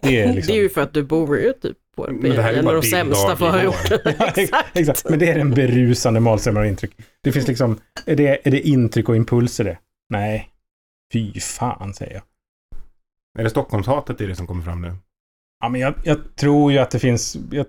Det 0.02 0.20
är 0.20 0.33
liksom... 0.35 0.52
Det 0.54 0.59
är 0.59 0.62
ju 0.62 0.68
för 0.68 0.80
att 0.80 0.94
du 0.94 1.02
bor 1.02 1.38
ju 1.38 1.52
typ 1.52 1.76
på 1.96 2.09
Men 2.11 2.30
det 2.30 2.42
här 2.42 2.48
är 2.50 2.52
ju 2.52 2.59
en 2.59 2.68
av 2.68 2.74
de 2.74 2.83
sämsta 2.83 3.37
förorterna. 3.37 4.14
Ja, 4.18 4.33
ex- 4.37 4.50
Exakt, 4.74 5.11
men 5.11 5.18
det 5.18 5.28
är 5.30 5.38
den 5.38 5.50
berusande 5.50 6.20
malströmmen 6.20 6.62
och 6.62 6.68
intryck. 6.68 6.92
Det 7.20 7.33
finns 7.33 7.48
liksom, 7.48 7.80
är 8.07 8.16
det, 8.16 8.46
är 8.46 8.50
det 8.50 8.61
intryck 8.68 9.09
och 9.09 9.16
impulser 9.16 9.64
det? 9.64 9.78
Nej. 10.09 10.50
Fy 11.12 11.40
fan, 11.40 11.94
säger 11.94 12.12
jag. 12.14 12.22
Är 13.38 13.44
det 13.44 13.50
Stockholmshatet 13.50 14.20
i 14.20 14.26
det 14.26 14.37
som 14.37 14.46
kommer 14.46 14.62
fram 14.64 14.83
nu? 14.83 14.94
Ja, 15.61 15.68
men 15.68 15.80
jag, 15.80 15.94
jag 16.04 16.37
tror 16.37 16.72
ju 16.72 16.78
att 16.78 16.90
det 16.90 16.98
finns... 16.98 17.37
Jag, 17.50 17.66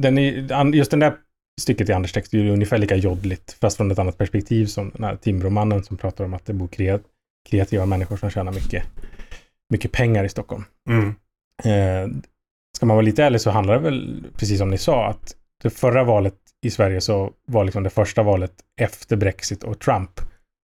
den 0.00 0.18
är, 0.18 0.74
just 0.74 0.90
den 0.90 1.00
där 1.00 1.14
stycket 1.60 1.88
i 1.88 1.92
Anders 1.92 2.12
text 2.12 2.34
är 2.34 2.38
ju 2.38 2.50
ungefär 2.50 2.78
lika 2.78 2.96
joddligt, 2.96 3.56
fast 3.60 3.76
från 3.76 3.90
ett 3.90 3.98
annat 3.98 4.18
perspektiv 4.18 4.66
som 4.66 4.90
den 4.94 5.04
här 5.04 5.16
Timbromannen 5.16 5.84
som 5.84 5.96
pratar 5.96 6.24
om 6.24 6.34
att 6.34 6.46
det 6.46 6.52
bor 6.52 6.68
kreat- 6.68 7.04
kreativa 7.48 7.86
människor 7.86 8.16
som 8.16 8.30
tjänar 8.30 8.52
mycket, 8.52 8.84
mycket 9.70 9.92
pengar 9.92 10.24
i 10.24 10.28
Stockholm. 10.28 10.64
Mm. 10.90 11.14
Eh, 11.64 12.08
ska 12.76 12.86
man 12.86 12.96
vara 12.96 13.04
lite 13.04 13.24
ärlig 13.24 13.40
så 13.40 13.50
handlar 13.50 13.74
det 13.74 13.80
väl, 13.80 14.24
precis 14.36 14.58
som 14.58 14.70
ni 14.70 14.78
sa, 14.78 15.06
att 15.06 15.36
det 15.62 15.70
förra 15.70 16.04
valet 16.04 16.34
i 16.62 16.70
Sverige 16.70 17.00
så 17.00 17.32
var 17.46 17.64
liksom 17.64 17.82
det 17.82 17.90
första 17.90 18.22
valet 18.22 18.52
efter 18.80 19.16
Brexit 19.16 19.64
och 19.64 19.78
Trump. 19.78 20.20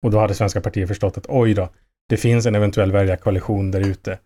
Och 0.05 0.11
då 0.11 0.19
hade 0.19 0.35
svenska 0.35 0.61
partier 0.61 0.87
förstått 0.87 1.19
att 1.19 1.27
oj 1.29 1.55
då, 1.55 1.69
det 2.09 2.17
finns 2.17 2.47
en 2.47 2.55
eventuell 2.55 2.93
väljarkoalition 2.93 3.71
där 3.71 3.81
ute 3.81 4.19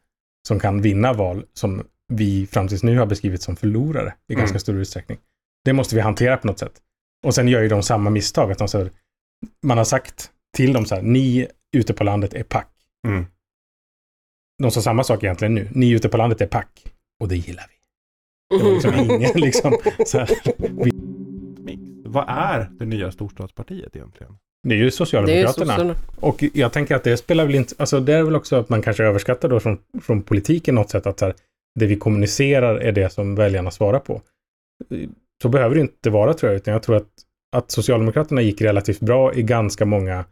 som 0.48 0.60
kan 0.60 0.82
vinna 0.82 1.12
val 1.12 1.44
som 1.54 1.82
vi 2.08 2.46
fram 2.46 2.68
tills 2.68 2.82
nu 2.82 2.98
har 2.98 3.06
beskrivit 3.06 3.42
som 3.42 3.56
förlorare 3.56 4.14
i 4.28 4.34
ganska 4.34 4.52
Mm. 4.52 4.60
stor 4.60 4.76
utsträckning. 4.76 5.18
Det 5.64 5.72
måste 5.72 5.94
vi 5.94 6.00
hantera 6.00 6.36
på 6.36 6.46
något 6.46 6.58
sätt. 6.58 6.72
Och 7.24 7.34
sen 7.34 7.48
gör 7.48 7.62
ju 7.62 7.68
de 7.68 7.82
samma 7.82 8.10
misstag. 8.10 8.52
Att 8.52 8.58
de 8.58 8.68
säger, 8.68 8.90
man 9.62 9.78
har 9.78 9.84
sagt 9.84 10.30
till 10.56 10.72
dem 10.72 10.86
så 10.86 10.94
här, 10.94 11.02
ni 11.02 11.48
ute 11.76 11.94
på 11.94 12.04
landet 12.04 12.34
är 12.34 12.42
pack. 12.42 12.68
Mm. 13.06 13.26
De 14.58 14.70
sa 14.70 14.82
samma 14.82 15.04
sak 15.04 15.22
egentligen 15.22 15.54
nu. 15.54 15.68
Ni 15.72 15.90
ute 15.90 16.08
på 16.08 16.16
landet 16.16 16.40
är 16.40 16.46
pack. 16.46 16.84
Och 17.20 17.28
det 17.28 17.36
gillar 17.36 17.64
vi. 17.68 18.58
Det 18.58 18.64
var 18.64 18.72
liksom 18.72 18.94
ingen 19.14 19.40
liksom. 19.40 19.76
Så 20.06 20.18
här. 20.18 20.30
Vad 22.04 22.24
är 22.28 22.70
det 22.78 22.84
nya 22.84 23.12
storstadspartiet 23.12 23.96
egentligen? 23.96 24.36
Det 24.68 24.74
är 24.74 24.76
ju 24.76 24.82
Det 24.82 24.88
är 24.88 24.90
Socialdemokraterna. 24.90 25.66
sossarna. 25.72 25.94
och 26.20 26.44
jag 26.54 26.72
tänker 26.72 26.94
att 26.96 27.04
det 27.04 27.16
spelar 27.16 27.46
väl 27.46 27.54
inte, 27.54 27.74
alltså 27.78 28.00
det 28.00 28.14
är 28.14 28.22
väl 28.22 28.36
också 28.36 28.56
att 28.56 28.68
man 28.68 28.82
kanske 28.82 29.04
överskattar 29.04 29.48
då 29.48 29.60
från, 29.60 29.78
från 30.02 30.22
politiken 30.22 30.74
något 30.74 30.90
sätt 30.90 31.06
att 31.06 31.18
så 31.18 31.24
här, 31.24 31.34
det 31.80 31.86
vi 31.86 31.96
kommunicerar 31.96 32.76
är 32.76 32.92
det 32.92 33.12
som 33.12 33.34
väljarna 33.34 33.70
svarar 33.70 33.98
på. 33.98 34.22
Så 35.42 35.48
behöver 35.48 35.74
det 35.74 35.80
inte 35.80 36.10
vara 36.10 36.34
tror 36.34 36.52
jag, 36.52 36.56
utan 36.56 36.72
jag 36.72 36.82
tror 36.82 36.96
att, 36.96 37.08
att 37.56 37.70
Socialdemokraterna 37.70 38.42
gick 38.42 38.60
relativt 38.60 39.00
bra 39.00 39.34
i 39.34 39.42
ganska 39.42 39.84
många 39.84 40.24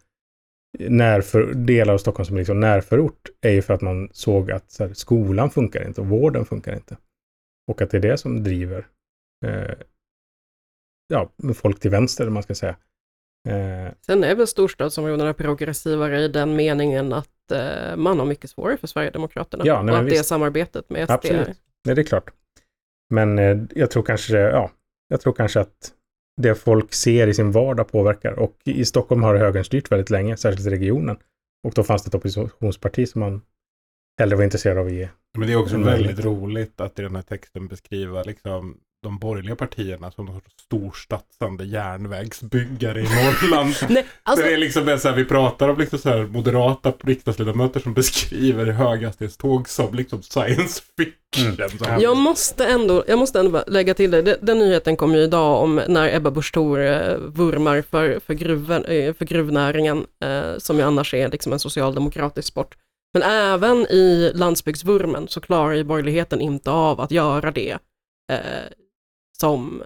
närför, 0.78 1.54
delar 1.54 1.94
av 1.94 1.98
Stockholm 1.98 2.26
som 2.26 2.36
är 2.36 2.40
liksom 2.40 2.60
närförort 2.60 3.28
är 3.40 3.50
ju 3.50 3.62
för 3.62 3.74
att 3.74 3.80
man 3.80 4.08
såg 4.12 4.50
att 4.50 4.76
här, 4.78 4.92
skolan 4.94 5.50
funkar 5.50 5.86
inte 5.86 6.00
och 6.00 6.06
vården 6.06 6.44
funkar 6.44 6.74
inte. 6.74 6.96
Och 7.70 7.82
att 7.82 7.90
det 7.90 7.96
är 7.96 8.02
det 8.02 8.18
som 8.18 8.42
driver 8.42 8.86
eh, 9.46 9.74
ja, 11.08 11.30
folk 11.54 11.80
till 11.80 11.90
vänster, 11.90 12.26
om 12.26 12.34
man 12.34 12.42
ska 12.42 12.54
säga. 12.54 12.76
Eh, 13.48 13.92
Sen 14.00 14.24
är 14.24 14.34
väl 14.34 14.46
storstadsområdena 14.46 15.34
progressivare 15.34 16.20
i 16.20 16.28
den 16.28 16.56
meningen 16.56 17.12
att 17.12 17.50
eh, 17.52 17.96
man 17.96 18.18
har 18.18 18.26
mycket 18.26 18.50
svårare 18.50 18.76
för 18.76 18.86
Sverigedemokraterna. 18.86 19.64
Ja, 19.66 19.82
nej, 19.82 19.92
och 19.92 19.98
att 19.98 20.04
det 20.04 20.10
visst. 20.10 20.24
samarbetet 20.24 20.90
med 20.90 21.04
SD 21.04 21.12
Absolut. 21.12 21.60
Nej, 21.84 21.94
det 21.94 22.00
är 22.00 22.04
klart. 22.04 22.30
Men 23.14 23.38
eh, 23.38 23.58
jag 23.74 23.90
tror 23.90 24.02
kanske, 24.02 24.38
ja, 24.38 24.70
jag 25.08 25.20
tror 25.20 25.32
kanske 25.32 25.60
att 25.60 25.94
det 26.40 26.54
folk 26.54 26.94
ser 26.94 27.26
i 27.26 27.34
sin 27.34 27.52
vardag 27.52 27.88
påverkar. 27.92 28.38
Och 28.38 28.56
i 28.64 28.84
Stockholm 28.84 29.22
har 29.22 29.34
högern 29.34 29.64
styrt 29.64 29.92
väldigt 29.92 30.10
länge, 30.10 30.36
särskilt 30.36 30.66
i 30.66 30.70
regionen. 30.70 31.16
Och 31.68 31.72
då 31.74 31.82
fanns 31.82 32.02
det 32.02 32.08
ett 32.08 32.14
oppositionsparti 32.14 33.08
som 33.08 33.20
man 33.20 33.42
hellre 34.18 34.36
var 34.36 34.44
intresserad 34.44 34.78
av 34.78 34.86
att 34.86 34.92
ge. 34.92 35.08
Men 35.38 35.46
det 35.46 35.52
är 35.52 35.56
också 35.56 35.78
väldigt 35.78 36.24
roligt 36.24 36.80
att 36.80 36.98
i 36.98 37.02
den 37.02 37.14
här 37.14 37.22
texten 37.22 37.68
beskriva 37.68 38.22
liksom 38.22 38.78
de 39.02 39.18
borgerliga 39.18 39.56
partierna 39.56 40.10
som 40.10 40.24
någon 40.24 40.34
sorts 40.34 40.62
storstadsande 40.64 41.64
järnvägsbyggare 41.64 43.00
i 43.00 43.02
Norrland. 43.02 43.74
Nej, 43.88 44.06
alltså, 44.22 44.46
det 44.46 44.52
är 44.52 44.58
liksom 44.58 44.84
det 44.84 44.98
så 44.98 45.08
här, 45.08 45.16
vi 45.16 45.24
pratar 45.24 45.68
om 45.68 45.78
liksom 45.78 45.98
så 45.98 46.08
här 46.08 46.26
moderata 46.26 46.92
riksdagsledamöter 47.00 47.80
som 47.80 47.94
beskriver 47.94 48.66
höghastighetståg 48.66 49.68
som 49.68 49.94
liksom 49.94 50.22
science 50.22 50.82
fiction. 50.96 51.78
Så 51.78 51.84
här. 51.84 52.00
jag 52.00 52.16
måste 52.16 52.66
ändå, 52.66 53.04
jag 53.06 53.18
måste 53.18 53.40
ändå 53.40 53.64
lägga 53.66 53.94
till 53.94 54.10
det. 54.10 54.22
Den, 54.22 54.58
nyheten 54.58 54.96
kom 54.96 55.14
ju 55.14 55.20
idag 55.20 55.62
om 55.62 55.82
när 55.88 56.16
Ebba 56.16 56.30
Busch 56.30 56.56
eh, 56.56 57.18
vurmar 57.18 57.82
för, 57.82 58.20
för, 58.26 58.34
gruven, 58.34 58.84
eh, 58.84 59.14
för 59.14 59.24
gruvnäringen, 59.24 60.06
eh, 60.24 60.58
som 60.58 60.76
ju 60.76 60.82
annars 60.82 61.14
är 61.14 61.28
liksom 61.28 61.52
en 61.52 61.58
socialdemokratisk 61.58 62.48
sport. 62.48 62.76
Men 63.12 63.22
även 63.22 63.76
i 63.76 64.32
landsbygdsvurmen 64.34 65.28
så 65.28 65.40
klarar 65.40 65.72
ju 65.72 65.84
borgerligheten 65.84 66.40
inte 66.40 66.70
av 66.70 67.00
att 67.00 67.10
göra 67.10 67.50
det 67.50 67.78
eh, 68.32 68.38
som, 69.40 69.82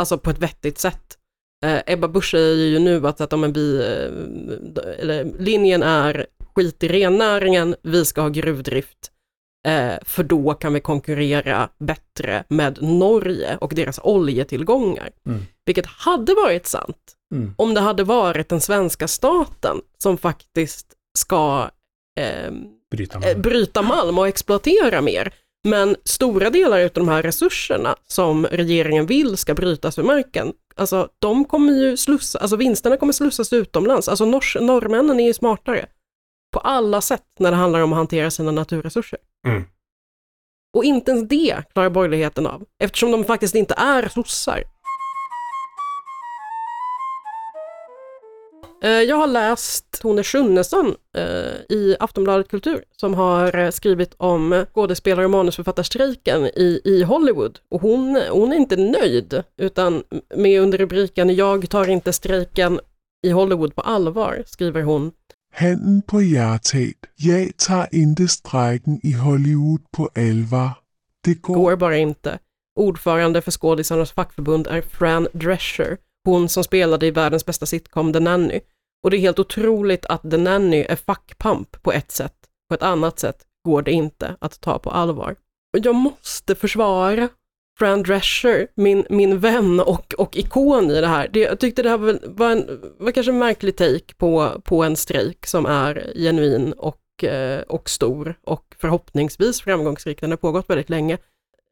alltså 0.00 0.18
på 0.18 0.30
ett 0.30 0.38
vettigt 0.38 0.78
sätt. 0.78 1.18
Eh, 1.64 1.80
Ebba 1.86 2.08
Busch 2.08 2.30
säger 2.30 2.66
ju 2.66 2.78
nu 2.78 3.06
att, 3.06 3.20
att 3.20 3.32
om 3.32 3.52
vi, 3.52 3.76
eh, 3.76 4.98
eller 4.98 5.24
linjen 5.38 5.82
är 5.82 6.26
skit 6.54 6.82
i 6.82 6.88
rennäringen, 6.88 7.76
vi 7.82 8.04
ska 8.04 8.20
ha 8.20 8.28
gruvdrift. 8.28 9.12
Eh, 9.68 9.94
för 10.02 10.22
då 10.22 10.54
kan 10.54 10.72
vi 10.74 10.80
konkurrera 10.80 11.68
bättre 11.78 12.44
med 12.48 12.82
Norge 12.82 13.56
och 13.56 13.72
deras 13.74 14.00
oljetillgångar. 14.02 15.10
Mm. 15.26 15.42
Vilket 15.64 15.86
hade 15.86 16.34
varit 16.34 16.66
sant 16.66 17.14
Mm. 17.34 17.54
om 17.58 17.74
det 17.74 17.80
hade 17.80 18.04
varit 18.04 18.48
den 18.48 18.60
svenska 18.60 19.08
staten 19.08 19.80
som 19.98 20.18
faktiskt 20.18 20.86
ska 21.18 21.70
ehm, 22.20 22.64
Bryta 22.90 23.30
eh, 23.30 23.38
bryta 23.38 23.82
malm 23.82 24.18
och 24.18 24.28
exploatera 24.28 25.00
mer. 25.00 25.34
Men 25.64 25.96
stora 26.04 26.50
delar 26.50 26.84
av 26.84 26.90
de 26.94 27.08
här 27.08 27.22
resurserna 27.22 27.96
som 28.06 28.46
regeringen 28.46 29.06
vill 29.06 29.36
ska 29.36 29.54
brytas 29.54 29.98
ur 29.98 30.02
marken, 30.02 30.52
alltså 30.76 31.08
de 31.18 31.44
kommer 31.44 31.72
ju 31.72 31.96
slussa, 31.96 32.38
alltså 32.38 32.56
vinsterna 32.56 32.96
kommer 32.96 33.12
slussas 33.12 33.52
utomlands. 33.52 34.08
Alltså 34.08 34.24
nors, 34.24 34.56
norrmännen 34.60 35.20
är 35.20 35.26
ju 35.26 35.34
smartare 35.34 35.86
på 36.52 36.58
alla 36.60 37.00
sätt 37.00 37.26
när 37.38 37.50
det 37.50 37.56
handlar 37.56 37.80
om 37.80 37.92
att 37.92 37.96
hantera 37.96 38.30
sina 38.30 38.50
naturresurser. 38.50 39.18
Mm. 39.46 39.64
Och 40.76 40.84
inte 40.84 41.10
ens 41.10 41.28
det 41.28 41.62
klarar 41.72 41.90
borgerligheten 41.90 42.46
av, 42.46 42.64
eftersom 42.82 43.10
de 43.10 43.24
faktiskt 43.24 43.54
inte 43.54 43.74
är 43.74 44.08
sossar. 44.08 44.64
Jag 48.80 49.16
har 49.16 49.26
läst 49.26 50.00
Tone 50.00 50.22
Schunnesson 50.22 50.94
eh, 51.16 51.76
i 51.76 51.96
Aftonbladet 52.00 52.48
Kultur 52.48 52.84
som 53.00 53.14
har 53.14 53.56
eh, 53.56 53.70
skrivit 53.70 54.14
om 54.16 54.64
skådespelare 54.74 55.24
och 55.24 55.30
manusförfattarstrejken 55.30 56.44
i, 56.44 56.80
i 56.84 57.02
Hollywood. 57.02 57.58
Och 57.70 57.80
hon, 57.80 58.22
hon 58.30 58.52
är 58.52 58.56
inte 58.56 58.76
nöjd, 58.76 59.42
utan 59.56 60.02
med 60.36 60.60
under 60.60 60.78
rubriken 60.78 61.34
“Jag 61.36 61.70
tar 61.70 61.88
inte 61.88 62.12
strejken 62.12 62.80
i 63.26 63.30
Hollywood 63.30 63.74
på 63.74 63.80
allvar” 63.80 64.42
skriver 64.46 64.82
hon 64.82 65.12
Handen 65.54 66.02
på 66.02 66.22
hjertet. 66.22 66.94
Jeg 67.16 67.56
tager 67.56 67.88
inte 67.92 68.28
strejken 68.28 69.00
i 69.02 69.12
Hollywood 69.12 69.80
på 69.96 70.08
alvar. 70.14 70.70
Det 71.24 71.34
går 71.34 71.54
går 71.54 71.76
bara 71.76 71.96
inte. 71.96 72.38
Ordförande 72.76 73.42
för 73.42 73.50
skådisarnas 73.50 74.12
fackförbund 74.12 74.66
är 74.66 74.80
Fran 74.80 75.28
Drescher, 75.32 75.96
hon 76.28 76.48
som 76.48 76.64
spelade 76.64 77.06
i 77.06 77.10
världens 77.10 77.46
bästa 77.46 77.66
sitcom 77.66 78.12
The 78.12 78.20
Nanny. 78.20 78.60
Och 79.02 79.10
det 79.10 79.16
är 79.16 79.20
helt 79.20 79.38
otroligt 79.38 80.06
att 80.06 80.30
The 80.30 80.36
Nanny 80.36 80.84
är 80.88 80.96
fackpamp 80.96 81.82
på 81.82 81.92
ett 81.92 82.10
sätt. 82.10 82.34
På 82.68 82.74
ett 82.74 82.82
annat 82.82 83.18
sätt 83.18 83.36
går 83.64 83.82
det 83.82 83.92
inte 83.92 84.36
att 84.40 84.60
ta 84.60 84.78
på 84.78 84.90
allvar. 84.90 85.36
Och 85.72 85.86
jag 85.86 85.94
måste 85.94 86.54
försvara 86.54 87.28
Fran 87.78 88.02
Drescher, 88.02 88.68
min, 88.74 89.06
min 89.10 89.38
vän 89.38 89.80
och, 89.80 90.14
och 90.18 90.36
ikon 90.36 90.90
i 90.90 91.00
det 91.00 91.06
här. 91.06 91.28
Det, 91.28 91.40
jag 91.40 91.60
tyckte 91.60 91.82
det 91.82 91.90
här 91.90 91.98
var, 91.98 92.18
var, 92.24 92.50
en, 92.50 92.80
var 92.98 93.12
kanske 93.12 93.32
en 93.32 93.38
märklig 93.38 93.76
take 93.76 94.14
på, 94.16 94.60
på 94.64 94.82
en 94.82 94.96
strejk 94.96 95.46
som 95.46 95.66
är 95.66 96.12
genuin 96.14 96.72
och, 96.72 97.24
eh, 97.24 97.60
och 97.60 97.90
stor 97.90 98.34
och 98.44 98.74
förhoppningsvis 98.78 99.60
framgångsrik. 99.60 100.20
Den 100.20 100.30
har 100.30 100.36
pågått 100.36 100.70
väldigt 100.70 100.90
länge. 100.90 101.18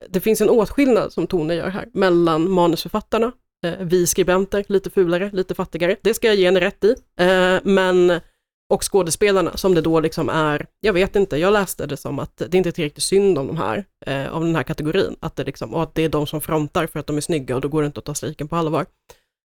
Det 0.09 0.21
finns 0.21 0.41
en 0.41 0.51
åtskillnad 0.51 1.13
som 1.13 1.27
Tone 1.27 1.55
gör 1.55 1.69
här 1.69 1.89
mellan 1.93 2.51
manusförfattarna, 2.51 3.33
Eh, 3.67 3.75
vi 3.81 4.07
skribenter, 4.07 4.65
lite 4.69 4.91
fulare, 4.91 5.31
lite 5.33 5.55
fattigare. 5.55 5.97
Det 6.03 6.15
ska 6.15 6.27
jag 6.27 6.37
ge 6.37 6.45
henne 6.45 6.61
rätt 6.61 6.85
i. 6.85 6.95
Eh, 7.21 7.59
men 7.63 8.21
och 8.69 8.93
skådespelarna 8.93 9.57
som 9.57 9.75
det 9.75 9.81
då 9.81 10.01
liksom 10.01 10.29
är, 10.29 10.67
jag 10.81 10.93
vet 10.93 11.17
inte, 11.17 11.37
jag 11.37 11.53
läste 11.53 11.87
det 11.87 11.97
som 11.97 12.19
att 12.19 12.43
det 12.49 12.55
inte 12.55 12.69
är 12.69 12.73
tillräckligt 12.73 13.03
synd 13.03 13.39
om 13.39 13.47
de 13.47 13.57
här, 13.57 13.85
eh, 14.07 14.33
av 14.33 14.45
den 14.45 14.57
här 14.57 14.63
kategorin, 14.63 15.17
att 15.21 15.37
det 15.37 15.45
liksom, 15.45 15.75
och 15.75 15.83
att 15.83 15.95
det 15.95 16.03
är 16.03 16.09
de 16.09 16.27
som 16.27 16.41
frontar 16.41 16.87
för 16.87 17.01
att 17.01 17.07
de 17.07 17.17
är 17.17 17.21
snygga 17.21 17.55
och 17.55 17.61
då 17.61 17.69
går 17.69 17.83
det 17.83 17.87
inte 17.87 17.99
att 17.99 18.05
ta 18.05 18.15
striken 18.15 18.49
på 18.49 18.57
allvar. 18.57 18.87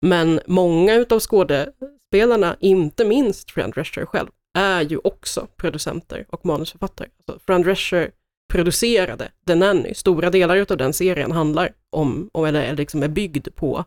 Men 0.02 0.40
många 0.48 0.96
utav 0.96 1.20
skådespelarna, 1.20 2.56
inte 2.60 3.06
minst 3.06 3.52
Fran 3.52 3.72
Drescher 3.72 4.06
själv, 4.06 4.28
är 4.58 4.82
ju 4.82 5.00
också 5.04 5.48
producenter 5.58 6.26
och 6.30 6.46
manusförfattare. 6.46 7.10
Alltså, 7.18 7.46
Fran 7.46 7.62
Drescher 7.62 8.12
producerade 8.54 9.32
The 9.48 9.56
Nanny, 9.56 9.94
stora 9.94 10.30
delar 10.30 10.66
av 10.72 10.78
den 10.78 10.94
serien 10.94 11.32
handlar 11.32 11.74
om, 11.90 12.30
om 12.34 12.46
eller 12.46 12.76
liksom 12.76 13.04
är 13.04 13.08
byggd 13.08 13.48
på 13.56 13.86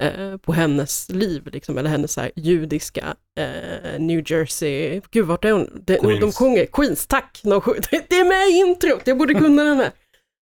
eh, 0.00 0.36
på 0.36 0.52
hennes 0.52 1.08
liv, 1.08 1.48
liksom, 1.52 1.78
eller 1.78 1.90
hennes 1.90 2.12
så 2.12 2.20
här, 2.20 2.30
judiska 2.36 3.16
eh, 3.40 3.98
New 4.00 4.22
Jersey, 4.32 5.00
gud 5.10 5.26
vart 5.26 5.44
är 5.44 5.52
hon? 5.52 5.82
De, 5.86 5.96
de, 5.96 5.96
de 5.96 6.18
Queens. 6.18 6.36
sjunger, 6.36 6.66
Queens, 6.66 7.06
tack! 7.06 7.40
De 7.44 7.60
sjunger, 7.60 7.80
det 8.08 8.16
är 8.16 8.28
med 8.28 8.48
i 8.48 8.70
introt, 8.70 9.02
jag 9.06 9.18
borde 9.18 9.34
kunna 9.34 9.64
den 9.64 9.78
här. 9.78 9.92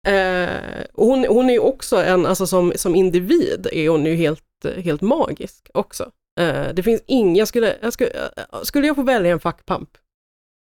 Eh, 0.08 0.86
hon, 0.93 1.25
hon 1.25 1.49
är 1.49 1.54
ju 1.54 1.60
också 1.60 1.97
en, 2.04 2.25
alltså 2.25 2.47
som, 2.47 2.73
som 2.75 2.95
individ 2.95 3.67
är 3.71 3.89
hon 3.89 4.06
ju 4.06 4.15
helt, 4.15 4.43
helt 4.77 5.01
magisk 5.01 5.69
också. 5.73 6.12
Eh, 6.39 6.73
det 6.73 6.84
finns 6.84 7.01
ingen, 7.08 7.36
jag 7.36 7.47
skulle, 7.47 7.77
jag 7.82 7.93
skulle, 7.93 8.10
eh, 8.10 8.62
skulle 8.63 8.88
jag 8.88 8.95
få 8.95 9.04
välja 9.04 9.32
en 9.32 9.39
fackpamp, 9.39 9.89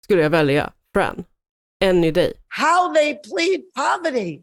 skulle 0.06 0.22
jag 0.22 0.30
välja 0.30 0.74
Fran, 0.94 1.24
any 1.84 2.12
day. 2.12 2.34
how 2.48 2.94
they 2.94 3.14
plead 3.14 3.62
poverty. 3.76 4.42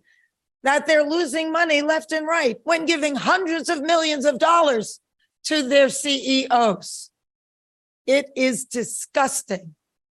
That 0.65 0.87
they're 0.87 1.09
losing 1.09 1.53
money 1.53 1.83
left 1.83 2.13
and 2.13 2.27
right 2.27 2.57
when 2.65 2.87
giving 2.87 3.17
hundreds 3.17 3.69
of 3.71 3.81
millions 3.81 4.27
of 4.27 4.39
dollars 4.39 5.01
to 5.49 5.69
their 5.69 5.89
CEOs. 5.89 7.11
It 8.07 8.27
is 8.37 8.65
disgusting. 8.67 9.75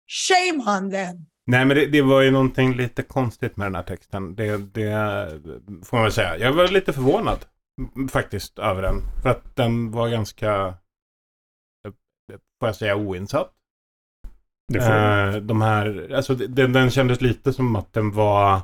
Shame 0.07 0.61
on 0.67 0.91
them. 0.91 1.27
Nej, 1.47 1.65
men 1.65 1.77
det, 1.77 1.87
det 1.87 2.03
var 2.03 2.21
ju 2.21 2.31
någonting 2.31 2.77
lite 2.77 3.03
konstigt 3.03 3.57
med 3.57 3.67
den 3.67 3.75
här 3.75 3.83
texten. 3.83 4.35
Det, 4.35 4.57
det 4.57 4.91
får 5.85 5.97
man 5.97 6.03
väl 6.03 6.13
säga. 6.13 6.39
Jag 6.39 6.53
var 6.53 6.69
lite 6.69 6.93
förvånad 6.93 7.45
faktiskt 8.11 8.59
över 8.59 8.83
den. 8.83 9.03
För 9.23 9.29
att 9.29 9.57
den 9.57 9.91
var 9.91 10.09
ganska, 10.09 10.67
eh, 11.87 11.93
får 12.61 12.69
jag 12.69 12.77
säga, 12.77 12.97
oinsatt. 12.97 13.53
Det 14.73 14.81
får 14.81 14.91
Eh, 14.91 15.35
de 15.35 15.61
här, 15.61 16.13
alltså 16.15 16.35
den, 16.35 16.73
den 16.73 16.91
kändes 16.91 17.21
lite 17.21 17.53
som 17.53 17.77
att 17.77 17.93
den 17.93 18.13
var 18.13 18.55
eh, 18.55 18.63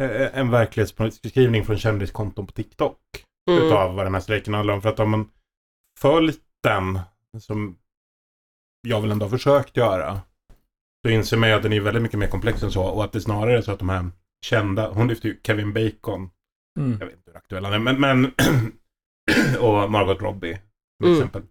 en 0.00 0.50
verklighetsbeskrivning 0.50 1.64
från 1.64 1.78
kändiskonton 1.78 2.46
på 2.46 2.52
TikTok. 2.52 2.98
Mm. 3.50 3.64
Utav 3.64 3.94
vad 3.94 4.06
den 4.06 4.14
här 4.14 4.20
strejken 4.20 4.54
handlar 4.54 4.74
om. 4.74 4.82
För 4.82 4.88
att 4.88 5.00
om 5.00 5.10
man 5.10 5.30
följt 6.00 6.40
den, 6.62 7.00
som 7.40 7.76
jag 8.88 9.00
väl 9.00 9.10
ändå 9.10 9.24
har 9.24 9.30
försökt 9.30 9.76
göra, 9.76 10.20
så 11.06 11.10
inser 11.12 11.36
man 11.36 11.48
ju 11.48 11.54
att 11.54 11.62
den 11.62 11.72
är 11.72 11.80
väldigt 11.80 12.02
mycket 12.02 12.18
mer 12.18 12.26
komplex 12.26 12.62
än 12.62 12.72
så. 12.72 12.84
Och 12.84 13.04
att 13.04 13.12
det 13.12 13.20
snarare 13.20 13.58
är 13.58 13.62
så 13.62 13.72
att 13.72 13.78
de 13.78 13.88
här 13.88 14.10
kända, 14.44 14.90
hon 14.90 15.08
lyfter 15.08 15.28
ju 15.28 15.40
Kevin 15.44 15.72
Bacon, 15.72 16.30
Mm. 16.78 16.96
jag 17.00 17.06
vet 17.06 17.16
inte 17.16 17.30
hur 17.30 17.36
aktuella 17.36 17.68
han 17.70 17.86
är, 17.86 17.92
men, 17.94 18.00
men 18.00 18.32
och 19.60 19.90
Margot 19.90 20.22
Robbie 20.22 20.58
till 21.00 21.06
Mm. 21.08 21.18
exempel. 21.18 21.42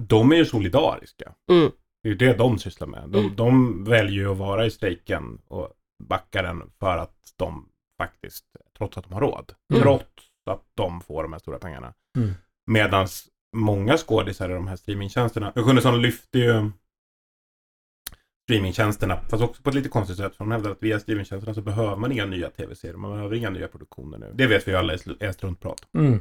De 0.00 0.32
är 0.32 0.36
ju 0.36 0.44
solidariska. 0.44 1.32
Mm. 1.50 1.70
Det 2.02 2.08
är 2.08 2.12
ju 2.12 2.16
det 2.16 2.32
de 2.34 2.58
sysslar 2.58 2.86
med. 2.86 3.08
De, 3.08 3.18
Mm. 3.24 3.36
de 3.36 3.84
väljer 3.84 4.12
ju 4.22 4.30
att 4.30 4.36
vara 4.38 4.66
i 4.66 4.70
strejken 4.70 5.38
och 5.48 5.72
backa 6.04 6.42
den 6.42 6.70
för 6.78 6.98
att 6.98 7.32
de 7.36 7.68
faktiskt, 7.98 8.44
trots 8.78 8.98
att 8.98 9.04
de 9.04 9.12
har 9.12 9.20
råd, 9.20 9.52
Mm. 9.70 9.82
trots 9.82 10.30
att 10.50 10.62
de 10.74 11.00
får 11.00 11.22
de 11.22 11.32
här 11.32 11.40
stora 11.40 11.58
pengarna. 11.58 11.94
Mm. 12.18 12.34
Medan 12.66 13.06
många 13.56 13.96
skådisar 13.96 14.50
i 14.50 14.54
de 14.54 14.66
här 14.66 14.76
streamingtjänsterna, 14.76 15.52
Sjunnesson 15.52 16.02
lyfter 16.02 16.38
ju 16.38 16.70
streamingtjänsterna, 18.42 19.20
fast 19.28 19.42
också 19.42 19.62
på 19.62 19.68
ett 19.68 19.74
lite 19.74 19.88
konstigt 19.88 20.16
sätt. 20.16 20.36
För 20.36 20.44
de 20.44 20.50
hävdar 20.50 20.70
att 20.70 20.82
via 20.82 21.00
streamingtjänsterna 21.00 21.54
så 21.54 21.62
behöver 21.62 21.96
man 21.96 22.12
inga 22.12 22.26
nya 22.26 22.50
tv-serier, 22.50 22.96
man 22.96 23.10
behöver 23.10 23.36
inga 23.36 23.50
nya 23.50 23.68
produktioner 23.68 24.18
nu. 24.18 24.32
Det 24.34 24.46
vet 24.46 24.68
vi 24.68 24.72
ju 24.72 24.78
alla 24.78 24.92
är 24.92 25.32
struntprat. 25.32 25.88
Mm. 25.94 26.20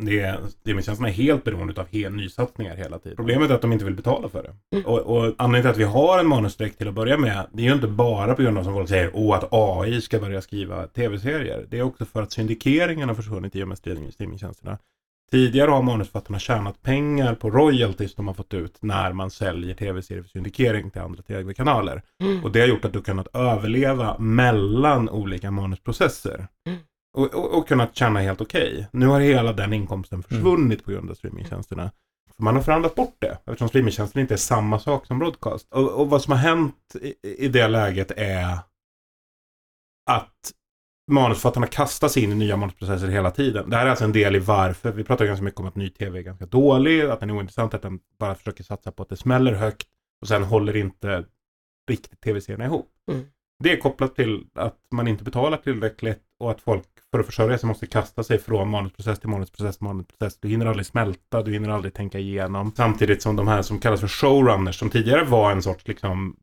Det 0.00 0.20
är, 0.20 0.38
streamingtjänsterna 0.60 1.08
är 1.08 1.12
helt 1.12 1.44
beroende 1.44 1.80
av 1.80 1.86
he- 1.88 2.10
nysatsningar 2.10 2.76
hela 2.76 2.98
tiden. 2.98 3.16
Problemet 3.16 3.50
är 3.50 3.54
att 3.54 3.62
de 3.62 3.72
inte 3.72 3.84
vill 3.84 3.94
betala 3.94 4.28
för 4.28 4.42
det. 4.42 4.82
Och, 4.84 4.98
och 4.98 5.34
anledningen 5.38 5.62
till 5.62 5.70
att 5.70 5.88
vi 5.88 5.92
har 5.92 6.18
en 6.18 6.26
manusstrejk 6.26 6.78
till 6.78 6.88
att 6.88 6.94
börja 6.94 7.18
med, 7.18 7.46
det 7.52 7.62
är 7.62 7.66
ju 7.66 7.72
inte 7.72 7.86
bara 7.86 8.34
på 8.34 8.42
grund 8.42 8.58
av 8.58 8.64
som 8.64 8.72
folk 8.72 8.88
säger, 8.88 9.10
åh 9.14 9.36
att 9.36 9.48
AI 9.50 10.00
ska 10.00 10.18
börja 10.18 10.40
skriva 10.40 10.86
tv-serier. 10.86 11.66
Det 11.70 11.78
är 11.78 11.82
också 11.82 12.04
för 12.04 12.22
att 12.22 12.32
syndikeringen 12.32 13.08
har 13.08 13.16
försvunnit 13.16 13.56
i 13.56 13.62
och 13.62 13.68
med 13.68 13.78
streaming- 13.78 14.10
streamingtjänsterna. 14.10 14.78
Tidigare 15.30 15.70
har 15.70 15.82
manusförfattarna 15.82 16.38
tjänat 16.38 16.82
pengar 16.82 17.34
på 17.34 17.50
royalties 17.50 18.14
de 18.14 18.26
har 18.26 18.34
fått 18.34 18.54
ut 18.54 18.76
när 18.80 19.12
man 19.12 19.30
säljer 19.30 19.74
tv-serier 19.74 20.22
för 20.22 20.30
syndikering 20.30 20.90
till 20.90 21.00
andra 21.00 21.22
tv-kanaler. 21.22 22.02
Mm. 22.22 22.44
Och 22.44 22.52
det 22.52 22.60
har 22.60 22.66
gjort 22.66 22.84
att 22.84 22.92
du 22.92 23.02
kunnat 23.02 23.36
överleva 23.36 24.18
mellan 24.18 25.08
olika 25.08 25.50
manusprocesser. 25.50 26.46
Mm. 26.66 26.78
Och, 27.12 27.34
och, 27.34 27.58
och 27.58 27.68
kunnat 27.68 27.96
tjäna 27.96 28.20
helt 28.20 28.40
okej. 28.40 28.88
Nu 28.92 29.06
har 29.06 29.20
hela 29.20 29.52
den 29.52 29.72
inkomsten 29.72 30.22
försvunnit 30.22 30.84
på 30.84 30.90
grund 30.90 31.10
av 31.10 31.14
streamingtjänsterna. 31.14 31.90
För 32.36 32.42
man 32.42 32.56
har 32.56 32.62
förhandlat 32.62 32.94
bort 32.94 33.16
det 33.18 33.38
eftersom 33.44 33.68
streamingtjänsten 33.68 34.20
inte 34.20 34.34
är 34.34 34.38
samma 34.38 34.78
sak 34.78 35.06
som 35.06 35.18
broadcast. 35.18 35.66
Och, 35.70 36.00
och 36.00 36.10
vad 36.10 36.22
som 36.22 36.32
har 36.32 36.38
hänt 36.38 36.96
i, 37.00 37.14
i 37.44 37.48
det 37.48 37.68
läget 37.68 38.10
är 38.10 38.58
att 40.10 40.52
manusförfattarna 41.10 41.66
kastas 41.66 42.16
in 42.16 42.32
i 42.32 42.34
nya 42.34 42.56
manusprocesser 42.56 43.08
hela 43.08 43.30
tiden. 43.30 43.70
Det 43.70 43.76
här 43.76 43.86
är 43.86 43.90
alltså 43.90 44.04
en 44.04 44.12
del 44.12 44.36
i 44.36 44.38
varför. 44.38 44.92
Vi 44.92 45.04
pratar 45.04 45.26
ganska 45.26 45.44
mycket 45.44 45.60
om 45.60 45.66
att 45.66 45.76
ny 45.76 45.90
tv 45.90 46.18
är 46.18 46.22
ganska 46.22 46.46
dålig, 46.46 47.00
att 47.00 47.20
den 47.20 47.30
är 47.30 47.36
ointressant, 47.36 47.74
att 47.74 47.82
den 47.82 48.00
bara 48.18 48.34
försöker 48.34 48.64
satsa 48.64 48.92
på 48.92 49.02
att 49.02 49.08
det 49.08 49.16
smäller 49.16 49.52
högt 49.52 49.88
och 50.20 50.28
sen 50.28 50.42
håller 50.42 50.76
inte 50.76 51.24
riktigt 51.90 52.20
tv-serierna 52.20 52.64
ihop. 52.64 52.90
Mm. 53.10 53.26
Det 53.62 53.72
är 53.72 53.76
kopplat 53.76 54.16
till 54.16 54.46
att 54.54 54.78
man 54.90 55.08
inte 55.08 55.24
betalar 55.24 55.56
tillräckligt 55.56 56.22
och 56.40 56.50
att 56.50 56.60
folk 56.60 56.84
för 57.10 57.20
att 57.20 57.26
försörja 57.26 57.58
sig 57.58 57.66
måste 57.68 57.86
kasta 57.86 58.22
sig 58.22 58.38
från 58.38 58.68
manusprocess 58.70 59.18
till 59.20 59.28
manusprocess 59.28 59.76
till 59.78 59.84
manusprocess. 59.86 60.38
Du 60.40 60.48
hinner 60.48 60.66
aldrig 60.66 60.86
smälta, 60.86 61.42
du 61.42 61.52
hinner 61.52 61.68
aldrig 61.70 61.94
tänka 61.94 62.18
igenom. 62.18 62.72
Samtidigt 62.76 63.22
som 63.22 63.36
de 63.36 63.48
här 63.48 63.62
som 63.62 63.78
kallas 63.78 64.00
för 64.00 64.08
showrunners, 64.08 64.78
som 64.78 64.90
tidigare 64.90 65.24
var 65.24 65.52
en 65.52 65.62
sorts 65.62 65.88
liksom 65.88 66.36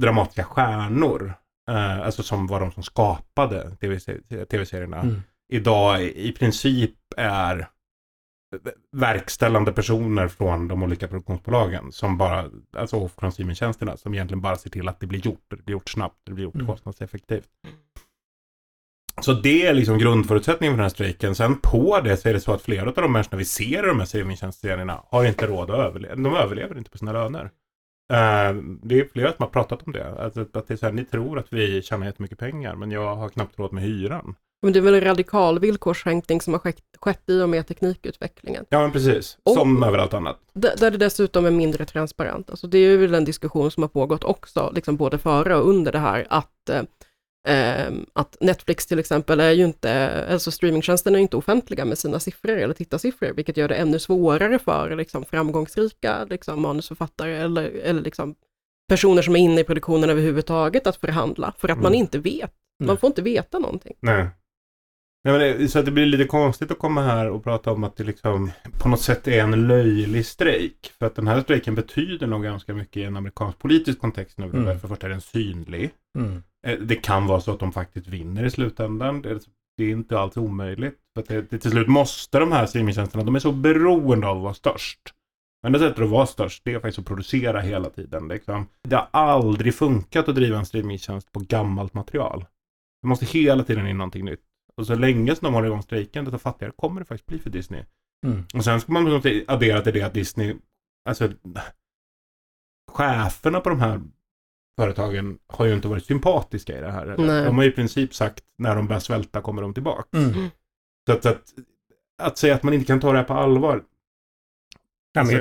dramatiska 0.00 0.44
stjärnor, 0.44 1.34
eh, 1.70 2.00
alltså 2.00 2.22
som 2.22 2.46
var 2.46 2.60
de 2.60 2.72
som 2.72 2.82
skapade 2.82 3.70
TV-se- 3.80 4.44
tv-serierna, 4.46 5.00
Mm. 5.00 5.22
idag 5.52 6.02
i 6.02 6.32
princip 6.32 6.94
är 7.16 7.68
verkställande 8.96 9.72
personer 9.72 10.28
från 10.28 10.68
de 10.68 10.82
olika 10.82 11.08
produktionsbolagen 11.08 11.92
som 11.92 12.18
bara, 12.18 12.50
alltså 12.76 13.08
från 13.08 13.32
streamingtjänsterna, 13.32 13.96
som 13.96 14.14
egentligen 14.14 14.40
bara 14.40 14.56
ser 14.56 14.70
till 14.70 14.88
att 14.88 15.00
det 15.00 15.06
blir 15.06 15.26
gjort, 15.26 15.44
det 15.50 15.56
blir 15.56 15.72
gjort 15.72 15.88
snabbt, 15.88 16.18
det 16.24 16.32
blir 16.32 16.44
gjort 16.44 16.54
Mm. 16.54 16.66
kostnadseffektivt. 16.66 17.48
Så 19.24 19.32
det 19.32 19.66
är 19.66 19.74
liksom 19.74 19.98
grundförutsättningen 19.98 20.72
för 20.72 20.76
den 20.76 20.84
här 20.84 20.88
strejken. 20.88 21.34
Sen 21.34 21.58
på 21.58 22.00
det 22.00 22.16
så 22.16 22.28
är 22.28 22.32
det 22.32 22.40
så 22.40 22.52
att 22.52 22.62
flera 22.62 22.88
av 22.88 22.94
de 22.94 23.12
människorna 23.12 23.38
vi 23.38 23.44
ser 23.44 23.84
i 23.84 23.86
de 23.86 23.98
här 23.98 24.06
streamingtjänstserierna 24.06 25.02
har 25.10 25.24
inte 25.24 25.46
råd 25.46 25.70
att 25.70 25.78
överleva. 25.78 26.14
De 26.14 26.34
överlever 26.36 26.78
inte 26.78 26.90
på 26.90 26.98
sina 26.98 27.12
löner. 27.12 27.44
Eh, 28.12 28.54
det 28.82 29.00
är 29.00 29.08
flera 29.12 29.28
som 29.32 29.36
har 29.42 29.48
pratat 29.48 29.82
om 29.86 29.92
det. 29.92 30.14
Alltså, 30.18 30.40
att 30.40 30.68
det 30.68 30.74
är 30.74 30.76
så 30.76 30.86
här, 30.86 30.92
ni 30.92 31.04
tror 31.04 31.38
att 31.38 31.52
vi 31.52 31.82
tjänar 31.82 32.06
jättemycket 32.06 32.38
pengar 32.38 32.74
men 32.74 32.90
jag 32.90 33.16
har 33.16 33.28
knappt 33.28 33.58
råd 33.58 33.72
med 33.72 33.82
hyran. 33.82 34.34
Men 34.62 34.72
det 34.72 34.78
är 34.78 34.80
väl 34.80 34.94
en 34.94 35.00
radikal 35.04 35.58
villkorssänkning 35.58 36.40
som 36.40 36.52
har 36.54 36.60
skett, 36.60 36.82
skett 37.00 37.22
i 37.26 37.42
och 37.42 37.48
med 37.48 37.66
teknikutvecklingen. 37.66 38.64
Ja 38.68 38.80
men 38.80 38.92
precis, 38.92 39.38
Och- 39.42 39.54
som 39.54 39.82
överallt 39.82 40.14
annat. 40.14 40.38
Där 40.52 40.90
det 40.90 40.96
dessutom 40.98 41.46
är 41.46 41.50
mindre 41.50 41.84
transparent. 41.84 42.50
Alltså 42.50 42.66
det 42.66 42.78
är 42.78 42.96
väl 42.96 43.14
en 43.14 43.24
diskussion 43.24 43.70
som 43.70 43.82
har 43.82 43.88
pågått 43.88 44.24
också, 44.24 44.72
liksom 44.74 44.96
både 44.96 45.18
före 45.18 45.56
och 45.56 45.68
under 45.68 45.92
det 45.92 45.98
här, 45.98 46.26
att, 46.30 46.68
eh, 46.70 46.82
att 48.12 48.36
Netflix 48.40 48.86
till 48.86 48.98
exempel 48.98 49.40
är 49.40 49.50
ju 49.50 49.64
inte, 49.64 50.10
alltså 50.30 50.50
streamingtjänsten 50.50 51.14
är 51.14 51.18
ju 51.18 51.22
inte 51.22 51.36
offentliga 51.36 51.84
med 51.84 51.98
sina 51.98 52.20
siffror 52.20 52.56
eller 52.56 52.74
tittarsiffror, 52.74 53.32
vilket 53.32 53.56
gör 53.56 53.68
det 53.68 53.74
ännu 53.74 53.98
svårare 53.98 54.58
för 54.58 54.96
liksom, 54.96 55.24
framgångsrika 55.24 56.24
liksom, 56.24 56.62
manusförfattare 56.62 57.36
eller, 57.36 57.64
eller 57.64 58.02
liksom, 58.02 58.34
personer 58.88 59.22
som 59.22 59.36
är 59.36 59.40
inne 59.40 59.60
i 59.60 59.64
produktionen 59.64 60.10
överhuvudtaget 60.10 60.86
att 60.86 60.96
förhandla, 60.96 61.54
för 61.58 61.68
att 61.68 61.78
man 61.78 61.86
Mm. 61.92 62.00
inte 62.00 62.18
vet. 62.18 62.52
Man 62.80 62.86
Nej. 62.86 62.96
får 62.96 63.06
inte 63.08 63.22
veta 63.22 63.58
någonting. 63.58 63.94
Nej. 64.00 64.26
Nej, 65.24 65.38
men 65.38 65.58
det, 65.58 65.68
så 65.68 65.78
att 65.78 65.84
det 65.84 65.90
blir 65.90 66.06
lite 66.06 66.24
konstigt 66.24 66.70
att 66.70 66.78
komma 66.78 67.02
här 67.02 67.30
och 67.30 67.44
prata 67.44 67.72
om 67.72 67.84
att 67.84 67.96
det 67.96 68.04
liksom 68.04 68.50
på 68.82 68.88
något 68.88 69.00
sätt 69.00 69.28
är 69.28 69.40
en 69.42 69.66
löjlig 69.68 70.26
strejk. 70.26 70.92
För 70.98 71.06
att 71.06 71.14
den 71.14 71.28
här 71.28 71.40
strejken 71.40 71.74
betyder 71.74 72.26
nog 72.26 72.42
ganska 72.42 72.74
mycket 72.74 72.96
i 72.96 73.02
en 73.02 73.16
amerikansk 73.16 73.58
politisk 73.58 73.98
kontext 73.98 74.38
nu. 74.38 74.44
Mm. 74.44 74.64
För 74.64 74.72
det 74.72 74.78
första 74.78 75.06
är 75.06 75.10
den 75.10 75.20
synlig. 75.20 75.90
Mm. 76.18 76.42
Eh, 76.66 76.78
Det 76.78 76.96
kan 76.96 77.26
vara 77.26 77.40
så 77.40 77.52
att 77.52 77.60
de 77.60 77.72
faktiskt 77.72 78.06
vinner 78.06 78.44
i 78.44 78.50
slutändan. 78.50 79.22
Det 79.22 79.30
är, 79.84 79.90
inte 79.90 80.18
alls 80.18 80.36
omöjligt. 80.36 80.98
För 81.14 81.22
att 81.22 81.28
det, 81.28 81.50
det, 81.50 81.58
till 81.58 81.70
slut 81.70 81.88
måste 81.88 82.38
de 82.38 82.52
här 82.52 82.66
streamingtjänsterna, 82.66 83.24
de 83.24 83.34
är 83.34 83.38
så 83.38 83.52
beroende 83.52 84.26
av 84.26 84.36
att 84.36 84.42
vara 84.42 84.54
störst. 84.54 85.00
Enda 85.66 85.78
sättet 85.78 86.04
att 86.04 86.10
vara 86.10 86.26
störst, 86.26 86.62
det 86.64 86.72
är 86.74 86.78
faktiskt 86.78 86.98
att 86.98 87.06
producera 87.06 87.60
hela 87.60 87.90
tiden. 87.90 88.28
Liksom. 88.28 88.66
Det 88.82 88.96
har 88.96 89.08
aldrig 89.10 89.74
funkat 89.74 90.28
att 90.28 90.34
driva 90.34 90.58
en 90.58 90.66
streamingtjänst 90.66 91.32
på 91.32 91.40
gammalt 91.40 91.94
material. 91.94 92.44
Det 93.02 93.08
måste 93.08 93.26
hela 93.26 93.64
tiden 93.64 93.86
in 93.86 93.98
någonting 93.98 94.24
nytt. 94.24 94.40
Och 94.76 94.86
så 94.86 94.94
länge 94.94 95.36
som 95.36 95.44
de 95.44 95.54
håller 95.54 95.66
igång 95.66 95.82
strejken, 95.82 96.24
desto 96.24 96.38
fattigare 96.38 96.72
kommer 96.76 97.00
det 97.00 97.04
faktiskt 97.06 97.26
bli 97.26 97.38
för 97.38 97.50
Disney. 97.50 97.84
Mm. 98.26 98.44
Och 98.54 98.64
sen 98.64 98.80
ska 98.80 98.92
man 98.92 99.22
addera 99.48 99.80
till 99.80 99.92
det 99.92 100.02
att 100.02 100.14
Disney, 100.14 100.54
alltså 101.08 101.28
cheferna 102.92 103.60
på 103.60 103.68
de 103.68 103.80
här 103.80 104.00
företagen 104.80 105.38
har 105.46 105.64
ju 105.66 105.74
inte 105.74 105.88
varit 105.88 106.04
sympatiska 106.06 106.78
i 106.78 106.80
det 106.80 106.90
här. 106.90 107.06
De 107.44 107.56
har 107.56 107.62
ju 107.64 107.68
i 107.70 107.72
princip 107.72 108.14
sagt 108.14 108.44
när 108.58 108.76
de 108.76 108.86
börjar 108.86 109.00
svälta 109.00 109.40
kommer 109.40 109.62
de 109.62 109.74
tillbaka. 109.74 110.18
Mm. 110.18 110.48
Så 111.06 111.12
att, 111.12 111.26
att, 111.26 111.42
att 112.22 112.38
säga 112.38 112.54
att 112.54 112.62
man 112.62 112.74
inte 112.74 112.86
kan 112.86 113.00
ta 113.00 113.12
det 113.12 113.18
här 113.18 113.24
på 113.24 113.34
allvar, 113.34 113.82
alltså, 115.18 115.36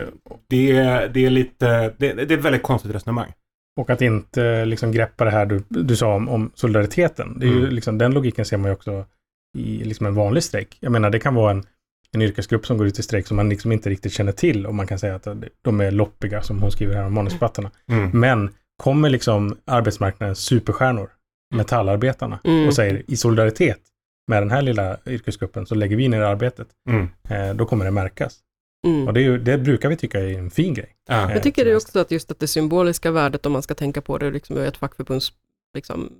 det, 0.47 0.71
är- 0.71 1.09
det 1.09 1.25
är 1.25 1.29
lite, 1.29 1.93
det, 1.97 2.13
det 2.13 2.33
är 2.33 2.37
ett 2.37 2.45
väldigt 2.45 2.63
konstigt 2.63 2.95
resonemang. 2.95 3.33
och 3.75 3.89
att 3.89 4.01
inte 4.01 4.65
liksom 4.65 4.91
greppa 4.91 5.25
det 5.25 5.31
här 5.31 5.45
du, 5.45 5.63
du 5.69 5.95
sa 5.95 6.15
om, 6.15 6.29
om 6.29 6.51
solidariteten. 6.55 7.39
Det 7.39 7.45
är 7.45 7.49
ju 7.51 7.57
Mm. 7.59 7.73
liksom, 7.75 7.97
den 7.97 8.13
logiken 8.13 8.45
ser 8.45 8.57
man 8.57 8.65
ju 8.71 8.73
också 8.73 9.05
i 9.53 9.83
liksom 9.83 10.05
en 10.05 10.15
vanlig 10.15 10.43
strejk. 10.43 10.77
Jag 10.79 10.91
menar, 10.91 11.09
det 11.09 11.19
kan 11.19 11.35
vara 11.35 11.51
en, 11.51 11.63
en 12.11 12.21
yrkesgrupp 12.21 12.65
som 12.65 12.77
går 12.77 12.87
ut 12.87 12.99
i 12.99 13.03
strejk 13.03 13.27
som 13.27 13.37
man 13.37 13.49
liksom 13.49 13.71
inte 13.71 13.89
riktigt 13.89 14.13
känner 14.13 14.31
till 14.31 14.65
och 14.65 14.75
man 14.75 14.87
kan 14.87 14.99
säga 14.99 15.15
att 15.15 15.27
de 15.61 15.81
är 15.81 15.91
loppiga, 15.91 16.41
som 16.41 16.61
hon 16.61 16.71
skriver 16.71 16.95
här 16.95 17.05
om 17.05 17.13
manusförfattarna. 17.13 17.71
Mm. 17.89 18.09
Men 18.19 18.53
kommer 18.83 19.09
liksom 19.09 19.57
arbetsmarknadens 19.65 20.39
superstjärnor, 20.39 21.09
metallarbetarna, 21.55 22.39
Mm. 22.43 22.67
och 22.67 22.73
säger 22.75 23.03
i 23.07 23.15
solidaritet 23.17 23.79
med 24.27 24.41
den 24.41 24.51
här 24.51 24.61
lilla 24.61 24.97
yrkesgruppen 25.05 25.65
så 25.65 25.75
lägger 25.75 25.95
vi 25.97 26.07
ner 26.07 26.21
arbetet. 26.21 26.67
Mm. 26.89 27.07
Eh, 27.29 27.55
då 27.55 27.65
kommer 27.65 27.85
det 27.85 27.91
märkas. 27.91 28.39
Mm. 28.87 29.07
Och 29.07 29.13
det, 29.13 29.19
är 29.19 29.23
ju, 29.23 29.37
det 29.37 29.57
brukar 29.57 29.89
vi 29.89 29.95
tycka 29.97 30.19
är 30.19 30.37
en 30.37 30.51
fin 30.51 30.73
grej. 30.73 30.89
Ja. 31.09 31.25
Eh, 31.29 31.33
Jag 31.33 31.43
tycker 31.43 31.65
det 31.65 31.71
är 31.71 31.79
till 31.79 31.87
också 31.87 31.99
att 31.99 32.11
just 32.11 32.31
att 32.31 32.39
det 32.39 32.47
symboliska 32.47 33.11
värdet, 33.11 33.45
om 33.45 33.51
man 33.51 33.61
ska 33.63 33.73
tänka 33.75 34.01
på 34.01 34.17
det 34.17 34.31
liksom 34.31 34.57
ur 34.57 34.65
ett 34.65 34.77
fackförbunds 34.77 35.33
liksom, 35.73 36.11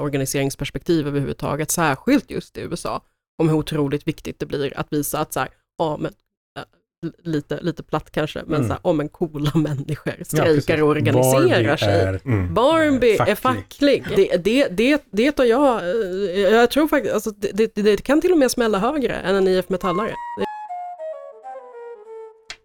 organiseringsperspektiv 0.00 1.06
överhuvudtaget, 1.08 1.70
särskilt 1.70 2.30
just 2.30 2.58
i 2.58 2.60
USA, 2.60 3.02
om 3.42 3.48
hur 3.48 3.56
otroligt 3.56 4.08
viktigt 4.08 4.38
det 4.38 4.46
blir 4.46 4.78
att 4.78 4.86
visa 4.92 5.18
att 5.18 5.32
så 5.32 5.40
här, 5.40 5.48
ja 5.78 5.96
men, 5.96 6.12
äh, 6.58 7.10
lite, 7.22 7.60
lite 7.62 7.82
platt 7.82 8.10
kanske, 8.10 8.42
men 8.46 8.54
Mm. 8.54 8.66
så 8.66 8.72
här, 8.72 8.80
om 8.82 9.00
en 9.00 9.08
coola 9.08 9.50
människor 9.54 10.14
Ja, 10.18 10.24
strejkar 10.24 10.52
precis. 10.54 10.82
och 10.82 10.88
organiserar 10.88 11.62
Barbie 11.62 11.76
sig. 11.78 12.00
är 12.00 12.20
Mm. 12.24 12.54
Barbie 12.54 13.16
facklig. 13.16 13.30
är 13.32 13.34
facklig. 13.34 14.04
Det, 14.16 14.36
det, 14.44 14.68
det, 14.68 15.02
det 15.10 15.32
tar 15.32 15.44
jag, 15.44 15.82
eh, 15.84 16.40
jag 16.40 16.70
tror 16.70 16.88
faktiskt, 16.88 17.14
alltså, 17.14 17.30
det, 17.30 17.74
det, 17.74 17.82
det 17.82 18.02
kan 18.02 18.20
till 18.20 18.32
och 18.32 18.38
med 18.38 18.50
smälla 18.50 18.78
högre 18.78 19.14
än 19.14 19.34
en 19.36 19.48
IF 19.48 19.68
Metallare. 19.68 20.14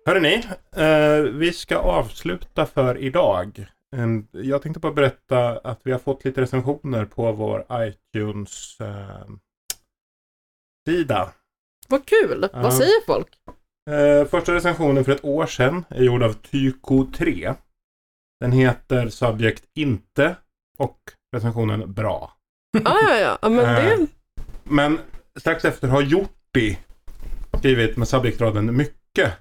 Hörrni, 0.06 0.44
eh, 0.76 1.32
vi 1.34 1.54
ska 1.54 1.78
avsluta 1.78 2.66
för 2.66 2.98
idag. 2.98 3.68
En- 3.96 4.28
Jag 4.32 4.62
tänkte 4.62 4.80
bara 4.80 4.94
berätta 4.94 5.58
att 5.60 5.80
vi 5.84 5.92
har 5.92 6.00
fått 6.00 6.26
lite 6.26 6.42
recensioner 6.42 7.06
på 7.06 7.32
vår 7.32 7.66
iTunes-sida. 7.72 9.40
vad 11.90 12.06
kul, 12.06 12.50
Ja. 12.54 12.62
vad 12.62 12.74
säger 12.74 13.06
folk? 13.06 13.28
Eh, 13.90 14.26
första 14.28 14.54
recensionen 14.54 15.06
för 15.06 15.12
ett 15.12 15.24
år 15.26 15.46
sedan 15.46 15.86
är 15.90 16.04
gjord 16.04 16.24
av 16.24 16.34
Tyko3. 16.42 17.56
Den 18.40 18.52
heter 18.52 19.10
Subject 19.10 19.64
inte 19.74 20.36
och 20.78 21.00
recensionen 21.36 21.94
bra. 21.94 22.34
Ja, 22.86 23.00
ja, 23.10 23.18
ja, 23.20 23.38
ja, 23.42 23.50
men 23.50 23.58
det, 23.76 23.94
Eh, 23.94 24.00
Men 24.64 25.00
strax 25.40 25.66
efter 25.66 25.88
har 25.88 26.02
Jorti 26.02 26.78
skrivit 27.58 27.98
med 27.98 28.08
subjektraden 28.08 28.76
mycket 28.78 29.34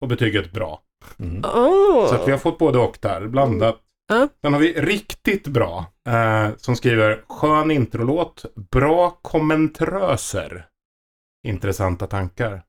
och 0.00 0.08
betyget 0.08 0.52
bra. 0.52 0.82
Mm. 1.18 1.42
åh. 1.44 2.08
Så 2.08 2.14
att 2.14 2.28
vi 2.28 2.32
har 2.32 2.38
fått 2.38 2.58
både 2.58 2.78
och 2.78 2.98
där, 3.00 3.26
blandat. 3.26 3.80
Ja. 4.08 4.28
Sen 4.42 4.52
har 4.52 4.60
vi 4.60 4.72
riktigt 4.72 5.46
bra 5.46 5.86
eh, 6.08 6.48
som 6.56 6.76
skriver 6.76 7.24
skön 7.28 7.70
introlåt, 7.70 8.44
bra 8.70 9.10
kommentröser. 9.22 10.66
Intressanta 11.46 12.06
tankar. 12.06 12.62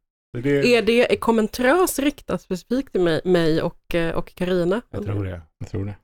Det, 0.44 0.76
Är 0.76 0.82
det 0.82 1.14
är 1.14 1.16
kommentrös 1.16 2.00
riktat 2.00 2.42
specifikt 2.42 2.92
till 2.92 3.02
mig, 3.02 3.22
mig 3.26 3.62
och, 3.62 3.96
eh, 3.96 4.16
och 4.16 4.36
Karina? 4.36 4.82
jag 4.90 5.06
tror 5.06 5.24
det. 5.24 5.42
Jag 5.60 5.70
tror 5.70 5.86
det. 5.86 5.96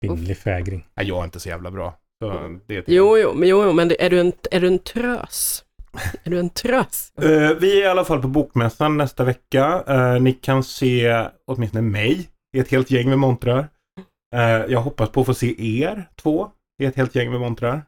Kvinnlig 0.00 0.38
fägring. 0.38 0.86
Nej, 0.94 1.06
jag 1.06 1.20
är 1.20 1.24
inte 1.24 1.40
så 1.40 1.48
jävla 1.48 1.70
bra. 1.70 1.98
Så 2.22 2.58
det 2.66 2.84
Jo, 2.86 3.18
jo, 3.18 3.32
men, 3.34 3.48
jo, 3.48 3.72
men 3.72 3.90
är, 3.98 4.10
du 4.10 4.20
en, 4.20 4.32
är 4.50 4.60
du 4.60 4.66
en 4.66 4.78
trös? 4.78 5.64
Är 6.24 6.30
du 6.30 6.38
en 6.38 6.50
trös? 6.50 7.12
Eh, 7.16 7.54
vi 7.60 7.80
är 7.82 7.84
i 7.84 7.88
alla 7.88 8.04
fall 8.04 8.22
på 8.22 8.28
Bokmässan 8.28 8.96
nästa 8.96 9.24
vecka. 9.24 9.84
Eh, 9.88 10.20
ni 10.20 10.32
kan 10.32 10.64
se 10.64 11.26
åtminstone 11.46 11.82
mig 11.82 12.28
i 12.56 12.58
ett 12.58 12.70
helt 12.70 12.90
gäng 12.90 13.08
med 13.08 13.18
montrar. 13.18 13.68
Eh, 14.34 14.40
jag 14.42 14.80
hoppas 14.80 15.10
på 15.10 15.20
att 15.20 15.26
få 15.26 15.34
se 15.34 15.80
er 15.82 16.08
två 16.16 16.50
i 16.82 16.84
ett 16.84 16.96
helt 16.96 17.14
gäng 17.14 17.30
med 17.30 17.40
montrar. 17.40 17.82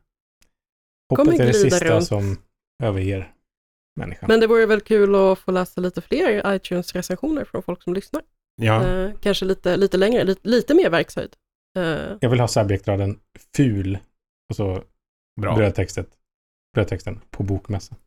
Hoppet 1.10 1.26
Kommer 1.26 1.40
är 1.40 1.46
det 1.46 1.54
sista 1.54 1.84
runt. 1.84 2.06
som 2.06 2.36
överger 2.82 3.32
människan. 4.00 4.26
Men 4.28 4.40
det 4.40 4.46
vore 4.46 4.66
väl 4.66 4.80
kul 4.80 5.14
att 5.14 5.38
få 5.38 5.50
läsa 5.50 5.80
lite 5.80 6.00
fler 6.00 6.54
iTunes-recensioner 6.54 7.44
från 7.44 7.62
folk 7.62 7.82
som 7.82 7.94
lyssnar. 7.94 8.22
Ja, 8.62 8.82
kanske 9.20 9.44
lite, 9.44 9.76
lite 9.76 9.96
längre, 9.96 10.24
lite, 10.24 10.48
lite 10.48 10.74
mer 10.74 10.90
verkshöjd. 10.90 11.36
Jag 12.20 12.30
vill 12.30 12.40
ha 12.40 12.48
subjektraden 12.48 13.18
ful 13.56 13.98
och 14.50 14.56
så 14.56 14.82
brödtextet, 15.40 16.08
brödtexten 16.74 17.20
på 17.30 17.42
bokmässan. 17.42 17.98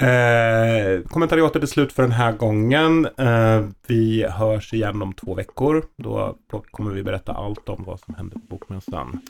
Eh, 0.00 1.02
kommentariatet 1.08 1.62
är 1.62 1.66
slut 1.66 1.92
för 1.92 2.02
den 2.02 2.12
här 2.12 2.32
gången. 2.32 3.08
Eh, 3.18 3.64
vi 3.86 4.26
hörs 4.28 4.72
igen 4.72 5.02
om 5.02 5.12
två 5.12 5.34
veckor. 5.34 5.84
Då 5.96 6.36
kommer 6.70 6.90
vi 6.90 7.02
berätta 7.02 7.32
allt 7.32 7.68
om 7.68 7.84
vad 7.84 8.00
som 8.00 8.14
hände 8.14 8.34
på 8.34 8.40
Bokmässan. 8.48 9.20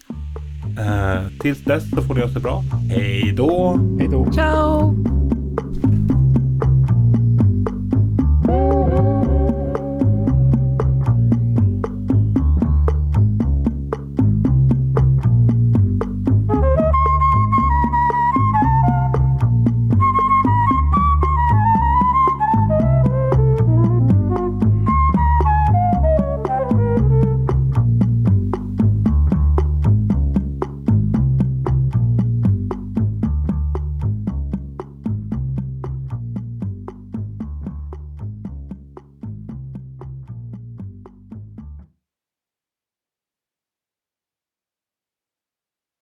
Eh, 0.79 1.39
tills 1.41 1.65
dess 1.65 1.91
så 1.91 2.03
får 2.03 2.15
ni 2.15 2.21
ha 2.21 2.29
det 2.29 2.41
bra. 2.41 2.63
Hej 2.91 3.33
då! 3.37 3.81
Hej 3.99 4.09
då! 4.09 4.33
Ciao! 4.33 4.95